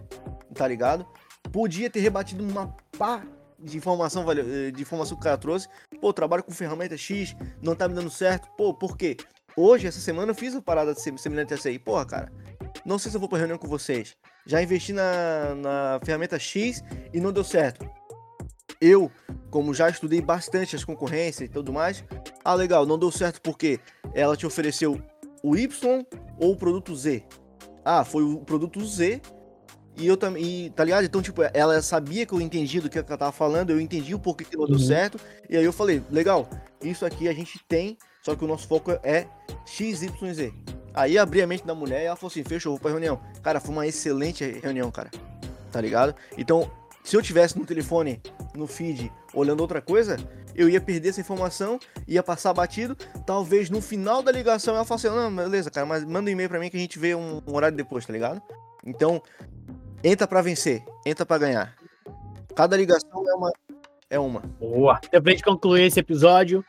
tá 0.53 0.67
ligado? 0.67 1.05
Podia 1.51 1.89
ter 1.89 1.99
rebatido 2.01 2.43
uma 2.43 2.75
pá 2.97 3.23
de 3.57 3.77
informação, 3.77 4.25
eh, 4.31 4.69
de 4.71 4.81
informação 4.81 5.15
que 5.17 5.21
o 5.21 5.23
cara 5.23 5.37
trouxe. 5.37 5.67
Pô, 5.99 6.13
trabalho 6.13 6.43
com 6.43 6.51
ferramenta 6.51 6.95
X, 6.97 7.35
não 7.61 7.75
tá 7.75 7.87
me 7.87 7.95
dando 7.95 8.09
certo. 8.11 8.47
Pô, 8.57 8.73
por 8.73 8.95
quê? 8.97 9.17
Hoje, 9.57 9.87
essa 9.87 9.99
semana, 9.99 10.31
eu 10.31 10.35
fiz 10.35 10.53
uma 10.53 10.61
parada 10.61 10.93
sem- 10.93 11.17
semelhante 11.17 11.53
a 11.53 11.57
essa 11.57 11.69
aí. 11.69 11.79
Porra, 11.79 12.05
cara, 12.05 12.31
não 12.85 12.99
sei 12.99 13.09
se 13.09 13.15
eu 13.17 13.19
vou 13.21 13.29
pra 13.29 13.37
reunião 13.39 13.57
com 13.57 13.67
vocês. 13.67 14.15
Já 14.45 14.61
investi 14.61 14.93
na, 14.93 15.55
na 15.55 15.99
ferramenta 16.03 16.37
X 16.37 16.83
e 17.13 17.19
não 17.19 17.31
deu 17.31 17.43
certo. 17.43 17.89
Eu, 18.81 19.11
como 19.49 19.73
já 19.73 19.89
estudei 19.89 20.21
bastante 20.21 20.75
as 20.75 20.83
concorrências 20.83 21.49
e 21.49 21.51
tudo 21.51 21.71
mais, 21.73 22.03
ah, 22.43 22.53
legal, 22.53 22.85
não 22.85 22.97
deu 22.99 23.11
certo 23.11 23.41
porque 23.41 23.79
ela 24.13 24.35
te 24.35 24.45
ofereceu 24.45 25.01
o 25.43 25.55
Y 25.55 26.05
ou 26.39 26.51
o 26.53 26.57
produto 26.57 26.95
Z. 26.95 27.23
Ah, 27.83 28.03
foi 28.03 28.23
o 28.23 28.39
produto 28.39 28.83
Z 28.85 29.21
e 29.97 30.05
eu 30.07 30.17
também, 30.17 30.69
tá 30.71 30.83
ligado? 30.83 31.05
Então, 31.05 31.21
tipo, 31.21 31.41
ela 31.53 31.81
sabia 31.81 32.25
que 32.25 32.33
eu 32.33 32.41
entendi 32.41 32.81
do 32.81 32.89
que 32.89 32.97
ela 32.97 33.17
tava 33.17 33.31
falando, 33.31 33.69
eu 33.69 33.79
entendi 33.79 34.13
o 34.13 34.19
porquê 34.19 34.43
que 34.43 34.57
não 34.57 34.65
deu 34.65 34.75
Uhum. 34.75 34.81
certo, 34.85 35.17
e 35.49 35.55
aí 35.55 35.63
eu 35.63 35.71
falei, 35.71 36.03
legal, 36.11 36.49
isso 36.81 37.05
aqui 37.05 37.29
a 37.29 37.33
gente 37.33 37.59
tem, 37.67 37.97
só 38.21 38.35
que 38.35 38.43
o 38.43 38.47
nosso 38.47 38.67
foco 38.67 38.91
é 39.03 39.25
XYZ. 39.65 40.51
Aí 40.93 41.17
abri 41.17 41.41
a 41.41 41.47
mente 41.47 41.65
da 41.65 41.75
mulher 41.75 42.01
e 42.01 42.05
ela 42.05 42.15
falou 42.15 42.29
assim, 42.31 42.43
fechou, 42.43 42.73
vou 42.73 42.79
pra 42.79 42.91
reunião. 42.91 43.19
Cara, 43.43 43.59
foi 43.59 43.71
uma 43.73 43.87
excelente 43.87 44.43
reunião, 44.61 44.89
cara. 44.91 45.09
Tá 45.71 45.79
ligado? 45.81 46.15
Então, 46.37 46.69
se 47.05 47.15
eu 47.15 47.21
tivesse 47.21 47.57
no 47.57 47.65
telefone, 47.65 48.19
no 48.55 48.65
feed, 48.65 49.13
olhando 49.31 49.61
outra 49.61 49.79
coisa, 49.79 50.17
eu 50.55 50.67
ia 50.67 50.81
perder 50.81 51.09
essa 51.09 51.21
informação, 51.21 51.79
ia 52.07 52.23
passar 52.23 52.51
batido. 52.51 52.97
Talvez 53.27 53.69
no 53.69 53.79
final 53.79 54.23
da 54.23 54.31
ligação 54.31 54.75
ela 54.75 54.83
falasse, 54.83 55.07
não, 55.07 55.33
beleza, 55.33 55.69
cara, 55.69 55.85
mas 55.85 56.03
manda 56.03 56.29
um 56.29 56.33
e-mail 56.33 56.49
pra 56.49 56.59
mim 56.59 56.67
que 56.67 56.77
a 56.77 56.79
gente 56.79 56.97
vê 56.97 57.13
um, 57.13 57.43
um 57.47 57.55
horário 57.55 57.77
depois, 57.77 58.07
tá 58.07 58.11
ligado? 58.11 58.41
Então, 58.83 59.21
entra 60.03 60.27
pra 60.27 60.41
vencer, 60.41 60.83
entra 61.05 61.23
pra 61.25 61.37
ganhar. 61.37 61.75
Cada 62.55 62.75
ligação 62.75 63.23
é 63.29 63.33
uma. 63.35 63.51
É 64.09 64.19
uma. 64.19 64.39
Boa. 64.59 64.99
Então, 65.05 65.21
pra 65.21 65.31
gente 65.31 65.43
concluir 65.43 65.83
esse 65.83 65.99
episódio, 65.99 66.65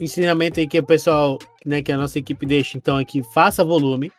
ensinamento 0.00 0.58
aí 0.58 0.66
que 0.66 0.78
o 0.80 0.84
pessoal, 0.84 1.38
né, 1.64 1.80
que 1.80 1.92
a 1.92 1.96
nossa 1.96 2.18
equipe 2.18 2.44
deixa, 2.44 2.76
então, 2.76 2.98
é 2.98 3.04
que 3.04 3.22
faça 3.22 3.64
volume, 3.64 4.10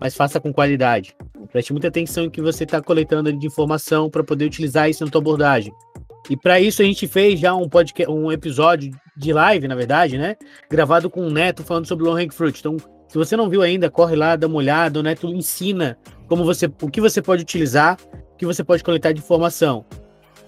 mas 0.00 0.14
faça 0.14 0.40
com 0.40 0.52
qualidade. 0.52 1.14
Preste 1.52 1.72
muita 1.72 1.88
atenção 1.88 2.24
em 2.24 2.30
que 2.30 2.40
você 2.40 2.64
está 2.64 2.80
coletando 2.80 3.32
de 3.32 3.46
informação 3.46 4.08
para 4.08 4.24
poder 4.24 4.46
utilizar 4.46 4.88
isso 4.88 5.04
na 5.04 5.10
tua 5.10 5.20
abordagem. 5.20 5.72
E 6.28 6.36
para 6.36 6.60
isso 6.60 6.80
a 6.80 6.84
gente 6.84 7.06
fez 7.06 7.40
já 7.40 7.54
um 7.54 7.68
podcast, 7.68 8.10
um 8.10 8.30
episódio 8.30 8.92
de 9.16 9.32
live, 9.32 9.66
na 9.68 9.74
verdade, 9.74 10.16
né? 10.16 10.36
Gravado 10.70 11.10
com 11.10 11.26
o 11.26 11.30
Neto 11.30 11.62
falando 11.62 11.86
sobre 11.86 12.04
Long 12.04 12.16
Hang 12.16 12.32
Fruit. 12.32 12.58
Então, 12.58 12.76
se 13.08 13.18
você 13.18 13.36
não 13.36 13.50
viu 13.50 13.62
ainda, 13.62 13.90
corre 13.90 14.14
lá, 14.14 14.36
dá 14.36 14.46
uma 14.46 14.56
olhada, 14.56 15.00
o 15.00 15.02
Neto 15.02 15.26
ensina 15.28 15.98
como 16.28 16.44
você, 16.44 16.66
o 16.66 16.88
que 16.88 17.00
você 17.00 17.20
pode 17.20 17.42
utilizar, 17.42 17.98
o 18.32 18.36
que 18.36 18.46
você 18.46 18.62
pode 18.62 18.84
coletar 18.84 19.12
de 19.12 19.20
informação. 19.20 19.84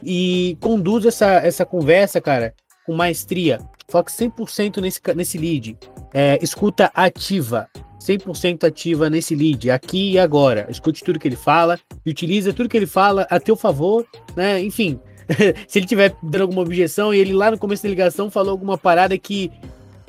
E 0.03 0.57
conduz 0.61 1.05
essa, 1.05 1.27
essa 1.27 1.67
conversa, 1.67 2.21
cara, 2.21 2.55
com 2.87 2.95
maestria. 2.95 3.59
Foque 3.89 4.13
100% 4.13 4.81
nesse, 4.81 5.01
nesse 5.15 5.39
lead. 5.39 5.77
É, 6.15 6.39
escuta 6.41 6.91
ativa. 6.95 7.69
100% 8.03 8.65
ativa 8.65 9.09
nesse 9.09 9.35
lead, 9.35 9.71
aqui 9.71 10.13
e 10.13 10.19
agora. 10.19 10.67
Escute 10.69 11.05
tudo 11.05 11.19
que 11.19 11.29
ele 11.29 11.37
fala 11.37 11.79
e 12.05 12.11
utiliza 12.11 12.53
tudo 12.53 12.69
que 12.69 12.77
ele 12.77 12.87
fala 12.87 13.27
a 13.31 13.39
teu 13.39 13.57
favor, 13.57 14.07
né? 14.37 14.61
Enfim, 14.61 14.99
se 15.69 15.79
ele 15.79 15.87
tiver 15.87 16.15
dando 16.23 16.43
alguma 16.43 16.63
objeção 16.63 17.15
e 17.15 17.19
ele 17.19 17.33
lá 17.33 17.51
no 17.51 17.59
começo 17.59 17.83
da 17.83 17.89
ligação 17.89 18.31
falou 18.31 18.51
alguma 18.51 18.77
parada 18.77 19.17
que, 19.17 19.51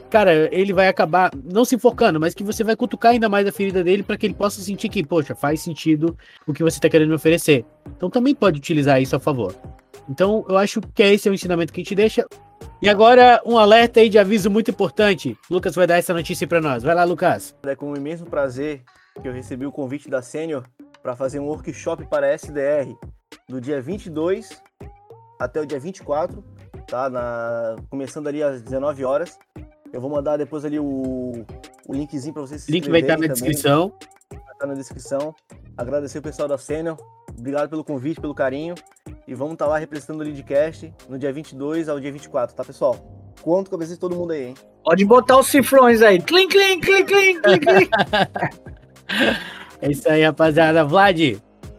cara, 0.10 0.50
ele 0.52 0.74
vai 0.74 0.88
acabar 0.88 1.32
não 1.44 1.64
se 1.64 1.78
focando, 1.78 2.20
mas 2.20 2.34
que 2.34 2.44
você 2.44 2.64
vai 2.64 2.76
cutucar 2.76 3.12
ainda 3.12 3.30
mais 3.30 3.48
a 3.48 3.52
ferida 3.52 3.84
dele 3.84 4.04
para 4.04 4.18
que 4.18 4.26
ele 4.26 4.34
possa 4.34 4.62
sentir 4.62 4.90
que, 4.90 5.06
poxa, 5.06 5.36
faz 5.36 5.62
sentido 5.62 6.18
o 6.48 6.54
que 6.54 6.64
você 6.64 6.80
tá 6.80 6.90
querendo 6.90 7.10
me 7.10 7.16
oferecer. 7.16 7.66
Então 7.96 8.10
também 8.10 8.34
pode 8.34 8.58
utilizar 8.58 9.02
isso 9.02 9.16
a 9.16 9.20
favor. 9.20 9.56
Então, 10.10 10.46
eu 10.50 10.58
acho 10.58 10.82
que 10.94 11.04
esse 11.04 11.28
é 11.28 11.32
o 11.32 11.34
ensinamento 11.34 11.72
que 11.72 11.80
a 11.80 11.84
gente 11.84 11.96
deixa. 11.96 12.26
E 12.84 12.90
agora, 12.90 13.42
um 13.46 13.58
alerta 13.58 14.02
aí 14.02 14.10
de 14.10 14.20
aviso 14.20 14.52
muito 14.52 14.70
importante. 14.70 15.38
Lucas 15.50 15.74
vai 15.74 15.88
dar 15.88 15.96
essa 15.96 16.14
notícia 16.14 16.46
para 16.46 16.60
nós. 16.60 16.84
Vai 16.84 16.94
lá, 16.94 17.06
Lucas. 17.06 17.56
É 17.64 17.78
com 17.78 17.90
um 17.90 17.96
imenso 17.96 18.26
prazer 18.26 18.84
que 19.22 19.26
eu 19.26 19.32
recebi 19.32 19.66
o 19.66 19.72
convite 19.72 20.10
da 20.10 20.22
Sênior 20.22 20.66
para 21.02 21.16
fazer 21.16 21.40
um 21.40 21.46
workshop 21.46 22.06
para 22.08 22.34
SDR 22.34 22.94
do 23.48 23.62
dia 23.62 23.82
22 23.82 24.62
até 25.40 25.62
o 25.62 25.66
dia 25.66 25.80
24, 25.80 26.44
tá? 26.86 27.10
Na... 27.10 27.78
Começando 27.90 28.28
ali 28.28 28.44
às 28.44 28.62
19 28.62 29.06
horas. 29.06 29.40
Eu 29.94 30.02
vou 30.02 30.10
mandar 30.10 30.36
depois 30.36 30.66
ali 30.66 30.78
o, 30.78 31.46
o 31.88 31.94
linkzinho 31.94 32.34
para 32.34 32.42
vocês 32.42 32.68
Link 32.68 32.90
vai 32.90 33.00
estar 33.00 33.18
na 33.18 33.28
inscreverem 33.28 33.34
também. 33.34 33.52
descrição. 33.52 33.94
Vai 34.30 34.54
estar 34.56 34.68
na 34.68 34.74
descrição. 34.74 35.36
Agradecer 35.78 36.20
o 36.20 36.22
pessoal 36.22 36.50
da 36.50 36.58
Sênior. 36.58 36.98
Obrigado 37.38 37.70
pelo 37.70 37.84
convite, 37.84 38.20
pelo 38.20 38.34
carinho. 38.34 38.76
E 39.28 39.34
vamos 39.34 39.54
estar 39.54 39.68
lá 39.68 39.78
representando 39.78 40.22
o 40.22 40.24
Leadcast 40.24 40.94
no 41.10 41.18
dia 41.18 41.32
22 41.32 41.90
ao 41.90 42.00
dia 42.00 42.12
24, 42.12 42.56
tá, 42.56 42.64
pessoal? 42.64 42.98
Conto 43.42 43.70
com 43.70 43.76
a 43.76 43.80
presença 43.80 43.96
de 43.96 44.02
todo 44.02 44.16
mundo 44.16 44.32
aí, 44.32 44.48
hein? 44.48 44.54
Pode 44.84 45.06
botar 45.06 45.38
os 45.38 45.48
cifrões 45.48 46.02
aí. 46.02 46.20
Clim, 46.22 46.48
clim, 46.48 46.80
clim, 46.80 47.06
clim, 47.06 47.40
clim, 47.42 47.60
clim. 47.60 47.90
É 49.82 49.92
isso 49.92 50.10
aí, 50.10 50.24
rapaziada. 50.24 50.86
Vlad, 50.86 51.20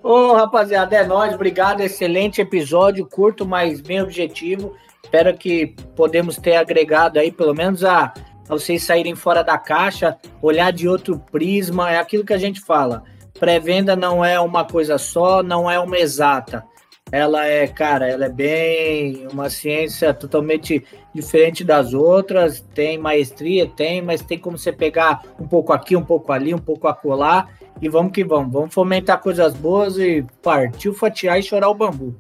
Ô, 0.02 0.34
rapaziada, 0.34 0.94
é 0.94 1.06
nóis. 1.06 1.32
Obrigado. 1.32 1.80
Excelente 1.80 2.42
episódio. 2.42 3.06
Curto, 3.06 3.46
mas 3.46 3.80
bem 3.80 4.02
objetivo. 4.02 4.74
Espero 5.02 5.34
que 5.34 5.74
podemos 5.96 6.36
ter 6.36 6.56
agregado 6.56 7.18
aí, 7.18 7.32
pelo 7.32 7.54
menos, 7.54 7.82
a, 7.82 8.12
a 8.46 8.52
vocês 8.52 8.82
saírem 8.82 9.14
fora 9.14 9.42
da 9.42 9.56
caixa, 9.56 10.18
olhar 10.42 10.70
de 10.70 10.86
outro 10.86 11.18
prisma. 11.32 11.90
É 11.90 11.96
aquilo 11.96 12.26
que 12.26 12.34
a 12.34 12.38
gente 12.38 12.60
fala. 12.60 13.02
Pré-venda 13.38 13.96
não 13.96 14.24
é 14.24 14.38
uma 14.40 14.64
coisa 14.64 14.96
só, 14.98 15.42
não 15.42 15.70
é 15.70 15.78
uma 15.78 15.98
exata. 15.98 16.64
Ela 17.12 17.46
é, 17.46 17.66
cara, 17.66 18.08
ela 18.08 18.24
é 18.24 18.28
bem 18.28 19.26
uma 19.32 19.50
ciência 19.50 20.12
totalmente 20.14 20.84
diferente 21.14 21.62
das 21.62 21.92
outras. 21.92 22.60
Tem 22.74 22.96
maestria, 22.96 23.68
tem, 23.68 24.00
mas 24.00 24.22
tem 24.22 24.38
como 24.38 24.56
você 24.56 24.72
pegar 24.72 25.22
um 25.38 25.46
pouco 25.46 25.72
aqui, 25.72 25.94
um 25.94 26.04
pouco 26.04 26.32
ali, 26.32 26.54
um 26.54 26.58
pouco 26.58 26.88
acolá. 26.88 27.48
E 27.80 27.88
vamos 27.88 28.12
que 28.12 28.24
vamos. 28.24 28.52
Vamos 28.52 28.74
fomentar 28.74 29.20
coisas 29.20 29.54
boas 29.54 29.98
e 29.98 30.24
partiu 30.42 30.94
fatiar 30.94 31.38
e 31.38 31.42
chorar 31.42 31.68
o 31.68 31.74
bambu. 31.74 32.14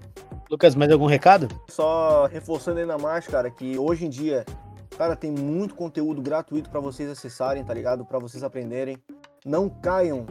Lucas, 0.50 0.74
mais 0.74 0.92
algum 0.92 1.06
recado? 1.06 1.48
Só 1.68 2.26
reforçando 2.26 2.78
ainda 2.78 2.98
mais, 2.98 3.26
cara, 3.26 3.50
que 3.50 3.78
hoje 3.78 4.04
em 4.06 4.10
dia 4.10 4.44
Cara, 4.96 5.16
tem 5.16 5.30
muito 5.30 5.74
conteúdo 5.74 6.22
gratuito 6.22 6.70
para 6.70 6.78
vocês 6.78 7.10
acessarem, 7.10 7.64
tá 7.64 7.74
ligado? 7.74 8.04
Para 8.04 8.18
vocês 8.18 8.44
aprenderem. 8.44 8.96
Não 9.44 9.68
caiam, 9.68 10.24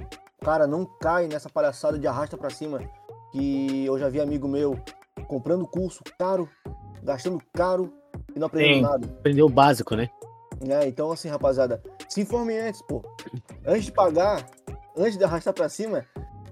cara, 0.44 0.68
não 0.68 0.86
caem 0.86 1.30
nessa 1.30 1.50
palhaçada 1.50 1.98
de 1.98 2.06
arrasta 2.06 2.38
para 2.38 2.50
cima 2.50 2.80
que 3.32 3.86
eu 3.86 3.98
já 3.98 4.10
vi 4.10 4.20
amigo 4.20 4.48
meu 4.48 4.78
comprando 5.28 5.66
curso 5.66 6.04
caro, 6.20 6.48
gastando 7.02 7.42
caro 7.54 7.92
e 8.36 8.40
não 8.40 8.48
aprendendo 8.48 8.76
Sim. 8.76 8.82
nada. 8.82 9.08
Aprendeu 9.08 9.46
o 9.46 9.50
básico, 9.50 9.96
né? 9.96 10.10
É, 10.68 10.88
então 10.88 11.12
assim, 11.12 11.30
rapaziada, 11.30 11.82
se 12.08 12.22
informem 12.22 12.60
antes, 12.60 12.82
pô. 12.82 13.02
Antes 13.66 13.86
de 13.86 13.92
pagar, 13.92 14.46
antes 14.96 15.18
de 15.18 15.24
arrastar 15.24 15.54
pra 15.54 15.68
cima, 15.70 16.06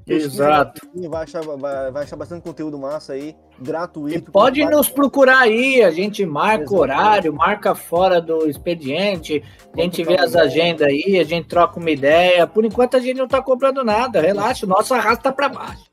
Exato. 0.08 0.82
Vai 1.10 1.24
achar, 1.24 1.44
vai, 1.44 1.92
vai 1.92 2.04
achar 2.04 2.16
bastante 2.16 2.44
conteúdo 2.44 2.78
massa 2.78 3.14
aí, 3.14 3.36
E 3.62 3.64
gratuito. 3.64 4.32
pode 4.32 4.64
com 4.64 4.70
nos 4.72 4.90
procurar 4.90 5.42
aí, 5.42 5.84
a 5.84 5.92
gente 5.92 6.26
marca 6.26 6.62
o 6.74 6.84
Exatamente. 6.84 7.00
horário, 7.00 7.34
marca 7.34 7.76
fora 7.76 8.20
do 8.20 8.50
expediente, 8.50 9.44
a 9.78 9.82
gente 9.82 10.04
vê 10.04 10.16
trocar 10.16 10.26
as 10.26 10.36
agendas 10.36 10.88
aí, 10.88 11.20
a 11.20 11.24
gente 11.24 11.48
troca 11.48 11.80
uma 11.80 11.92
ideia. 11.92 12.48
Por 12.48 12.66
enquanto 12.66 12.98
a 12.98 13.00
gente 13.00 13.18
não 13.18 13.28
tá 13.28 13.42
comprando 13.42 13.84
nada, 13.84 14.20
relaxa, 14.20 14.66
o 14.66 14.70
nosso 14.70 14.94
arrasta 14.94 15.32
pra 15.32 15.50
baixo. 15.50 15.86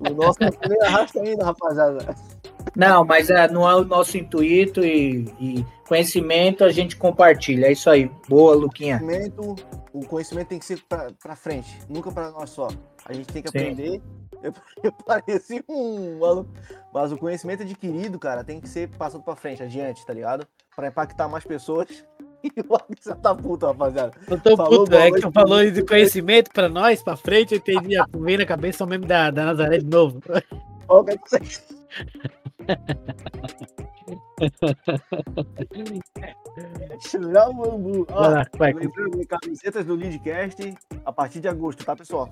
O 0.00 0.14
nosso 0.14 0.38
nem 0.40 0.82
arrasta 0.82 1.20
ainda, 1.20 1.44
rapaziada. 1.44 2.16
Não, 2.74 3.04
mas 3.04 3.30
é, 3.30 3.48
não 3.48 3.68
é 3.68 3.74
o 3.76 3.84
nosso 3.84 4.16
intuito 4.16 4.84
e, 4.84 5.32
e 5.40 5.64
conhecimento 5.86 6.64
a 6.64 6.70
gente 6.70 6.96
compartilha. 6.96 7.66
É 7.66 7.72
isso 7.72 7.88
aí. 7.88 8.10
Boa, 8.28 8.54
Luquinha. 8.54 8.98
Conhecimento, 8.98 9.54
o 9.92 10.06
conhecimento 10.06 10.48
tem 10.48 10.58
que 10.58 10.64
ser 10.64 10.80
pra, 10.88 11.08
pra 11.22 11.36
frente, 11.36 11.78
nunca 11.88 12.10
pra 12.10 12.30
nós 12.30 12.50
só. 12.50 12.68
A 13.04 13.12
gente 13.12 13.26
tem 13.26 13.42
que 13.42 13.50
Sim. 13.50 13.58
aprender. 13.58 14.02
Eu, 14.82 14.92
pareci 15.04 15.64
um 15.68 16.18
maluco. 16.18 16.50
Mas 16.92 17.12
o 17.12 17.16
conhecimento 17.16 17.62
adquirido, 17.62 18.18
cara, 18.18 18.44
tem 18.44 18.60
que 18.60 18.68
ser 18.68 18.88
passado 18.90 19.22
pra 19.22 19.36
frente, 19.36 19.62
adiante, 19.62 20.04
tá 20.06 20.12
ligado? 20.12 20.46
Pra 20.74 20.88
impactar 20.88 21.28
mais 21.28 21.44
pessoas. 21.44 21.88
E 22.44 22.60
o 22.60 22.78
você 23.02 23.12
tá 23.16 23.34
puto, 23.34 23.66
rapaziada. 23.66 24.12
Eu 24.30 24.38
tô 24.40 24.56
Falou, 24.56 24.84
puto, 24.84 24.94
é 24.94 25.10
que 25.10 25.20
tu 25.20 25.32
falou 25.32 25.68
de 25.68 25.82
conhecimento 25.84 26.48
pra 26.52 26.68
nós, 26.68 27.02
pra 27.02 27.16
frente, 27.16 27.54
eu 27.54 27.58
entendi. 27.58 27.96
a- 27.96 28.06
Veio 28.14 28.38
na 28.38 28.46
cabeça 28.46 28.84
o 28.84 28.86
meme 28.86 29.04
da, 29.04 29.30
da 29.32 29.46
Nazaré 29.46 29.78
de 29.78 29.86
novo. 29.86 30.20
Ó, 30.86 31.02
que 31.02 31.16
você- 31.28 31.40
Já 37.32 37.48
o 37.48 37.54
bambu. 37.54 38.06
Ó, 38.10 38.30
Vai 38.56 38.72
vai. 38.72 38.84
camisetas 39.28 39.84
do 39.84 39.94
Leadcast 39.94 40.74
a 41.04 41.12
partir 41.12 41.40
de 41.40 41.48
agosto, 41.48 41.84
tá, 41.84 41.96
pessoal? 41.96 42.28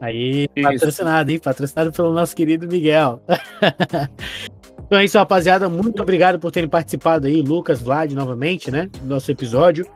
Aí, 0.00 0.48
Isso. 0.56 0.68
patrocinado, 0.68 1.30
hein? 1.30 1.38
Patrocinado 1.38 1.92
pelo 1.92 2.12
nosso 2.12 2.34
querido 2.34 2.66
Miguel. 2.66 3.22
então 4.86 4.98
é 4.98 5.04
isso, 5.04 5.18
rapaziada. 5.18 5.68
Muito 5.68 6.02
obrigado 6.02 6.38
por 6.38 6.50
terem 6.50 6.68
participado 6.68 7.26
aí, 7.26 7.42
Lucas, 7.42 7.82
Vlad, 7.82 8.12
novamente, 8.12 8.70
né? 8.70 8.88
Do 9.02 9.06
nosso 9.06 9.30
episódio. 9.30 9.86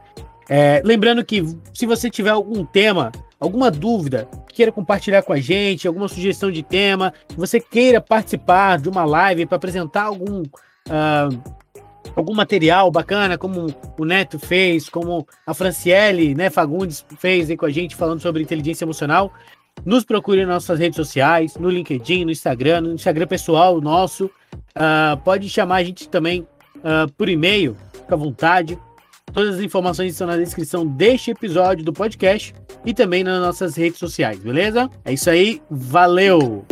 É, 0.48 0.82
lembrando 0.84 1.24
que 1.24 1.42
se 1.72 1.86
você 1.86 2.10
tiver 2.10 2.30
algum 2.30 2.66
tema, 2.66 3.10
alguma 3.40 3.70
dúvida, 3.70 4.28
queira 4.52 4.70
compartilhar 4.70 5.22
com 5.22 5.32
a 5.32 5.40
gente, 5.40 5.88
alguma 5.88 6.06
sugestão 6.06 6.50
de 6.50 6.62
tema, 6.62 7.12
você 7.34 7.58
queira 7.58 7.98
participar 7.98 8.78
de 8.78 8.90
uma 8.90 9.06
live 9.06 9.46
para 9.46 9.56
apresentar 9.56 10.02
algum. 10.02 10.42
ah, 10.90 11.28
algum 12.14 12.34
material 12.34 12.90
bacana, 12.90 13.36
como 13.36 13.66
o 13.98 14.04
Neto 14.04 14.38
fez, 14.38 14.88
como 14.88 15.26
a 15.46 15.54
Franciele, 15.54 16.34
né, 16.34 16.50
Fagundes 16.50 17.04
fez 17.18 17.50
aí 17.50 17.56
com 17.56 17.66
a 17.66 17.70
gente 17.70 17.96
falando 17.96 18.20
sobre 18.20 18.42
inteligência 18.42 18.84
emocional. 18.84 19.32
Nos 19.84 20.04
procure 20.04 20.44
nas 20.44 20.54
nossas 20.54 20.78
redes 20.78 20.96
sociais, 20.96 21.56
no 21.56 21.70
LinkedIn, 21.70 22.24
no 22.24 22.30
Instagram, 22.30 22.82
no 22.82 22.92
Instagram 22.94 23.26
pessoal 23.26 23.80
nosso. 23.80 24.30
Ah, 24.74 25.18
pode 25.24 25.48
chamar 25.48 25.76
a 25.76 25.84
gente 25.84 26.08
também 26.08 26.46
ah, 26.82 27.06
por 27.16 27.28
e-mail, 27.28 27.76
fica 27.92 28.14
à 28.14 28.18
vontade. 28.18 28.78
Todas 29.32 29.56
as 29.56 29.62
informações 29.62 30.12
estão 30.12 30.26
na 30.26 30.36
descrição 30.36 30.86
deste 30.86 31.30
episódio 31.30 31.84
do 31.84 31.92
podcast 31.92 32.54
e 32.84 32.92
também 32.92 33.24
nas 33.24 33.40
nossas 33.40 33.74
redes 33.74 33.98
sociais, 33.98 34.38
beleza? 34.38 34.90
É 35.04 35.12
isso 35.12 35.30
aí, 35.30 35.62
valeu! 35.70 36.64